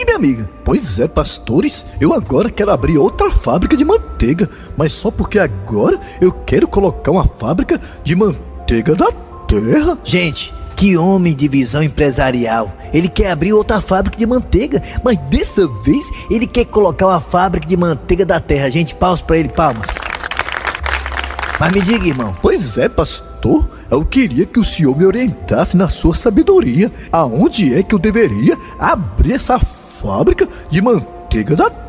e 0.00 0.04
minha 0.04 0.16
amiga? 0.16 0.48
Pois 0.64 0.98
é, 0.98 1.06
pastores, 1.06 1.84
eu 2.00 2.14
agora 2.14 2.48
quero 2.48 2.70
abrir 2.70 2.96
outra 2.96 3.30
fábrica 3.30 3.76
de 3.76 3.84
manteiga, 3.84 4.48
mas 4.78 4.94
só 4.94 5.10
porque 5.10 5.38
agora 5.38 6.00
eu 6.22 6.32
quero 6.32 6.66
colocar 6.66 7.10
uma 7.10 7.28
fábrica 7.28 7.78
de 8.02 8.16
manteiga 8.16 8.94
da 8.94 9.12
terra. 9.46 9.98
Gente, 10.02 10.54
que 10.76 10.96
homem 10.96 11.34
de 11.34 11.48
visão 11.48 11.82
empresarial. 11.82 12.72
Ele 12.92 13.08
quer 13.08 13.30
abrir 13.30 13.52
outra 13.52 13.80
fábrica 13.80 14.16
de 14.16 14.26
manteiga, 14.26 14.82
mas 15.02 15.18
dessa 15.30 15.66
vez 15.66 16.06
ele 16.30 16.46
quer 16.46 16.64
colocar 16.66 17.06
uma 17.06 17.20
fábrica 17.20 17.66
de 17.66 17.76
manteiga 17.76 18.24
da 18.24 18.40
terra. 18.40 18.70
Gente, 18.70 18.94
pausa 18.94 19.22
pra 19.22 19.38
ele, 19.38 19.48
palmas. 19.48 19.86
Mas 21.58 21.72
me 21.72 21.80
diga, 21.80 22.06
irmão. 22.06 22.36
Pois 22.42 22.76
é, 22.76 22.88
pastor. 22.88 23.68
Eu 23.90 24.04
queria 24.04 24.46
que 24.46 24.58
o 24.58 24.64
senhor 24.64 24.96
me 24.96 25.04
orientasse 25.04 25.76
na 25.76 25.88
sua 25.88 26.14
sabedoria. 26.14 26.90
Aonde 27.12 27.74
é 27.74 27.82
que 27.82 27.94
eu 27.94 27.98
deveria 27.98 28.58
abrir 28.78 29.34
essa 29.34 29.58
fábrica 29.58 30.48
de 30.68 30.82
manteiga 30.82 31.54
da 31.54 31.70
terra? 31.70 31.83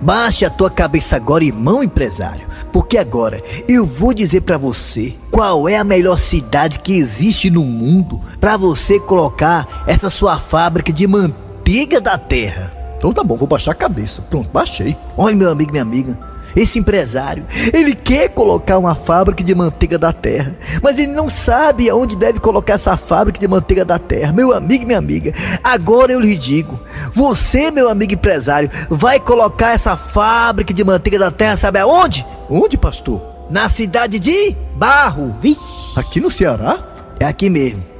Baixe 0.00 0.44
a 0.44 0.50
tua 0.50 0.70
cabeça 0.70 1.16
agora, 1.16 1.44
irmão 1.44 1.82
empresário, 1.82 2.46
porque 2.72 2.98
agora 2.98 3.42
eu 3.68 3.84
vou 3.84 4.14
dizer 4.14 4.42
pra 4.42 4.58
você 4.58 5.14
qual 5.30 5.68
é 5.68 5.76
a 5.76 5.84
melhor 5.84 6.18
cidade 6.18 6.80
que 6.80 6.96
existe 6.96 7.50
no 7.50 7.64
mundo 7.64 8.20
pra 8.40 8.56
você 8.56 8.98
colocar 8.98 9.84
essa 9.86 10.10
sua 10.10 10.38
fábrica 10.38 10.92
de 10.92 11.06
manteiga 11.06 12.00
da 12.00 12.16
terra. 12.18 12.72
Então 12.98 13.12
tá 13.12 13.22
bom, 13.22 13.36
vou 13.36 13.46
baixar 13.46 13.72
a 13.72 13.74
cabeça. 13.74 14.22
Pronto, 14.22 14.50
baixei. 14.50 14.96
Olha, 15.16 15.36
meu 15.36 15.50
amigo, 15.50 15.70
minha 15.70 15.82
amiga. 15.82 16.18
Esse 16.56 16.78
empresário, 16.78 17.44
ele 17.72 17.94
quer 17.94 18.30
colocar 18.30 18.78
uma 18.78 18.94
fábrica 18.94 19.44
de 19.44 19.54
manteiga 19.54 19.98
da 19.98 20.10
terra, 20.10 20.56
mas 20.82 20.98
ele 20.98 21.12
não 21.12 21.28
sabe 21.28 21.90
aonde 21.90 22.16
deve 22.16 22.40
colocar 22.40 22.72
essa 22.72 22.96
fábrica 22.96 23.38
de 23.38 23.46
manteiga 23.46 23.84
da 23.84 23.98
terra. 23.98 24.32
Meu 24.32 24.54
amigo 24.54 24.84
e 24.84 24.86
minha 24.86 24.98
amiga, 24.98 25.34
agora 25.62 26.12
eu 26.12 26.20
lhe 26.20 26.34
digo: 26.34 26.80
você, 27.12 27.70
meu 27.70 27.90
amigo 27.90 28.14
empresário, 28.14 28.70
vai 28.88 29.20
colocar 29.20 29.72
essa 29.72 29.96
fábrica 29.98 30.72
de 30.72 30.82
manteiga 30.82 31.18
da 31.18 31.30
terra, 31.30 31.58
sabe 31.58 31.78
aonde? 31.78 32.26
Onde, 32.48 32.78
pastor? 32.78 33.20
Na 33.50 33.68
cidade 33.68 34.18
de 34.18 34.56
Barro. 34.76 35.36
Vixe. 35.40 35.60
Aqui 35.98 36.20
no 36.20 36.30
Ceará? 36.30 36.78
É 37.20 37.26
aqui 37.26 37.50
mesmo. 37.50 37.95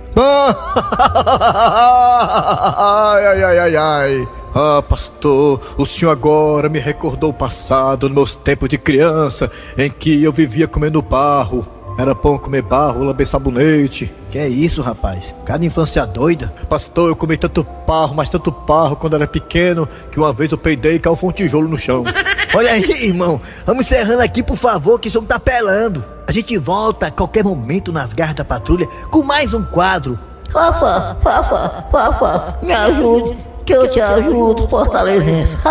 Ai, 2.79 3.27
ai, 3.27 3.45
ai, 3.45 3.59
ai, 3.59 3.77
ai. 3.77 4.29
Ah, 4.55 4.83
pastor, 4.83 5.61
o 5.77 5.85
senhor 5.85 6.11
agora 6.11 6.71
me 6.71 6.79
recordou 6.79 7.29
o 7.29 7.35
passado, 7.35 8.09
nos 8.09 8.15
meus 8.15 8.37
tempos 8.37 8.71
de 8.71 8.79
criança, 8.79 9.51
em 9.77 9.91
que 9.91 10.23
eu 10.23 10.33
vivia 10.33 10.67
comendo 10.67 11.03
barro. 11.03 11.67
Era 11.99 12.15
bom 12.15 12.39
comer 12.39 12.63
barro, 12.63 13.05
lamber 13.05 13.27
sabonete. 13.27 14.13
Que 14.31 14.39
é 14.39 14.49
isso, 14.49 14.83
rapaz? 14.83 15.35
Cada 15.45 15.65
infância 15.65 16.07
doida. 16.07 16.53
Pastor, 16.69 17.09
eu 17.09 17.17
comi 17.17 17.37
tanto 17.37 17.67
barro, 17.87 18.15
mas 18.15 18.31
tanto 18.31 18.51
barro 18.51 18.97
quando 18.97 19.17
era 19.17 19.27
pequeno, 19.27 19.89
que 20.11 20.19
uma 20.19 20.33
vez 20.33 20.51
eu 20.51 20.59
peidei 20.59 20.97
e 20.97 20.99
caiu 20.99 21.19
um 21.23 21.33
tijolo 21.33 21.69
no 21.69 21.79
chão. 21.79 22.05
Olha 22.55 22.73
aí, 22.73 23.07
irmão. 23.07 23.41
Vamos 23.65 23.87
encerrando 23.87 24.23
aqui, 24.23 24.43
por 24.43 24.57
favor, 24.57 24.99
que 24.99 25.09
o 25.09 25.11
senhor 25.11 25.25
tá 25.25 25.39
pelando. 25.39 26.05
A 26.27 26.33
gente 26.33 26.57
volta 26.59 27.07
a 27.07 27.11
qualquer 27.11 27.45
momento 27.45 27.93
nas 27.93 28.13
garras 28.13 28.37
da 28.37 28.45
patrulha 28.45 28.87
com 29.11 29.23
mais 29.23 29.55
um 29.55 29.63
quadro. 29.63 30.19
Fafa, 30.51 31.17
fafa, 31.21 31.87
fafa, 31.91 32.59
me 32.63 32.73
ajude, 32.73 33.37
que 33.65 33.73
eu 33.73 33.91
te 33.91 34.01
ajudo, 34.01 34.69
fortalezense. 34.69 35.57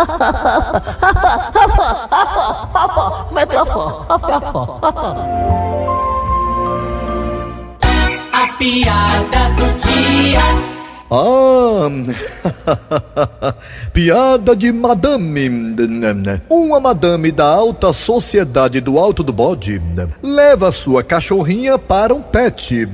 A 8.32 8.52
piada 8.58 9.48
do 9.56 9.66
dia. 9.78 10.75
Ah, 11.10 11.88
piada 13.92 14.56
de 14.56 14.72
madame. 14.72 15.48
Uma 16.50 16.80
madame 16.80 17.30
da 17.30 17.46
alta 17.46 17.92
sociedade 17.92 18.80
do 18.80 18.98
alto 18.98 19.22
do 19.22 19.32
bode 19.32 19.80
leva 20.22 20.72
sua 20.72 21.04
cachorrinha 21.04 21.78
para 21.78 22.12
um 22.12 22.22
pet. 22.22 22.88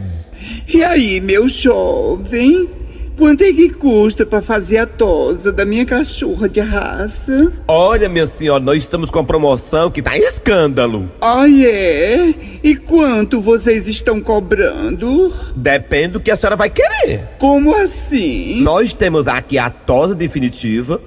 E 0.72 0.84
aí, 0.84 1.20
meu 1.20 1.48
jovem? 1.48 2.81
Quanto 3.16 3.42
é 3.44 3.52
que 3.52 3.70
custa 3.70 4.24
para 4.24 4.40
fazer 4.40 4.78
a 4.78 4.86
tosa 4.86 5.52
da 5.52 5.64
minha 5.64 5.84
cachorra 5.84 6.48
de 6.48 6.60
raça? 6.60 7.52
Olha, 7.68 8.08
minha 8.08 8.26
senhora, 8.26 8.62
nós 8.62 8.78
estamos 8.78 9.10
com 9.10 9.18
uma 9.18 9.24
promoção 9.24 9.90
que 9.90 10.02
tá 10.02 10.16
em 10.16 10.22
escândalo. 10.22 11.10
Ah, 11.20 11.48
é? 11.48 12.34
E 12.62 12.74
quanto 12.74 13.40
vocês 13.40 13.86
estão 13.86 14.20
cobrando? 14.20 15.32
Depende 15.54 16.14
do 16.14 16.20
que 16.20 16.30
a 16.30 16.36
senhora 16.36 16.56
vai 16.56 16.70
querer. 16.70 17.28
Como 17.38 17.74
assim? 17.74 18.60
Nós 18.62 18.92
temos 18.92 19.28
aqui 19.28 19.58
a 19.58 19.68
tosa 19.70 20.14
definitiva, 20.14 21.00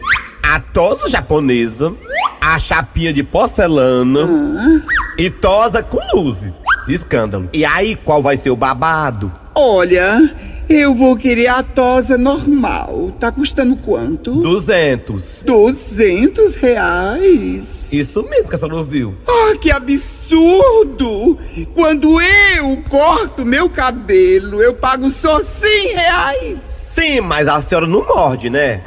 a 0.44 0.60
tosa 0.60 1.10
japonesa, 1.10 1.92
a 2.40 2.60
chapinha 2.60 3.12
de 3.12 3.24
porcelana 3.24 4.84
e 5.18 5.30
tosa 5.30 5.82
com 5.82 6.00
luzes. 6.14 6.54
Escândalo. 6.88 7.50
E 7.52 7.66
aí, 7.66 7.96
qual 7.96 8.22
vai 8.22 8.38
ser 8.38 8.52
o 8.52 8.56
babado? 8.56 9.32
Olha, 9.56 10.36
eu 10.70 10.94
vou 10.94 11.16
querer 11.16 11.48
a 11.48 11.64
tosa 11.64 12.18
normal. 12.18 13.12
Tá 13.20 13.32
custando 13.32 13.76
quanto? 13.76 14.32
200. 14.34 15.44
200 15.44 16.56
reais? 16.56 17.92
Isso 17.92 18.24
mesmo 18.24 18.50
que 18.50 18.56
a 18.56 18.58
senhora 18.58 18.78
ouviu. 18.78 19.16
Ah, 19.28 19.56
que 19.60 19.72
absurdo! 19.72 21.38
Quando 21.74 22.20
eu 22.22 22.84
corto 22.90 23.46
meu 23.46 23.70
cabelo, 23.70 24.62
eu 24.62 24.74
pago 24.74 25.10
só 25.10 25.42
100 25.42 25.96
reais. 25.96 26.76
Sim, 26.94 27.22
mas 27.22 27.48
a 27.48 27.62
senhora 27.62 27.86
não 27.88 28.06
morde, 28.06 28.50
né? 28.50 28.82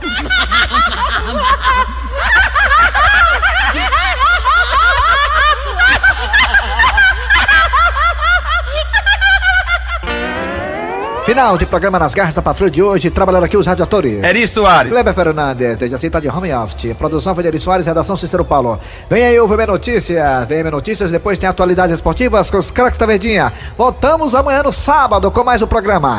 Final 11.28 11.58
de 11.58 11.66
programa 11.66 11.98
nas 11.98 12.14
garras 12.14 12.34
da 12.34 12.40
patrulha 12.40 12.70
de 12.70 12.82
hoje, 12.82 13.10
trabalhando 13.10 13.44
aqui 13.44 13.54
os 13.54 13.66
radiadores. 13.66 14.24
Eri 14.24 14.46
Soares. 14.46 14.90
Kleber 14.90 15.12
Fernandes, 15.12 15.76
desde 15.76 15.94
a 15.94 15.98
cidade 15.98 16.26
de 16.26 16.34
home 16.34 16.50
office. 16.54 16.94
Produção 16.96 17.34
foi 17.34 17.42
de 17.42 17.48
Eri 17.48 17.58
Soares, 17.58 17.84
redação 17.84 18.16
Cícero 18.16 18.46
Paulo. 18.46 18.80
Vem 19.10 19.22
aí 19.22 19.38
o 19.38 19.46
VM 19.46 19.66
Notícias, 19.66 20.48
VM 20.48 20.70
Notícias, 20.70 21.10
depois 21.10 21.38
tem 21.38 21.46
atualidades 21.46 21.96
esportivas 21.96 22.50
com 22.50 22.56
os 22.56 22.70
craques 22.70 22.98
da 22.98 23.04
Verdinha. 23.04 23.52
Voltamos 23.76 24.34
amanhã 24.34 24.62
no 24.62 24.72
sábado 24.72 25.30
com 25.30 25.44
mais 25.44 25.60
o 25.60 25.66
programa. 25.66 26.18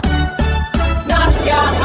Nas 1.08 1.44
garras 1.44 1.79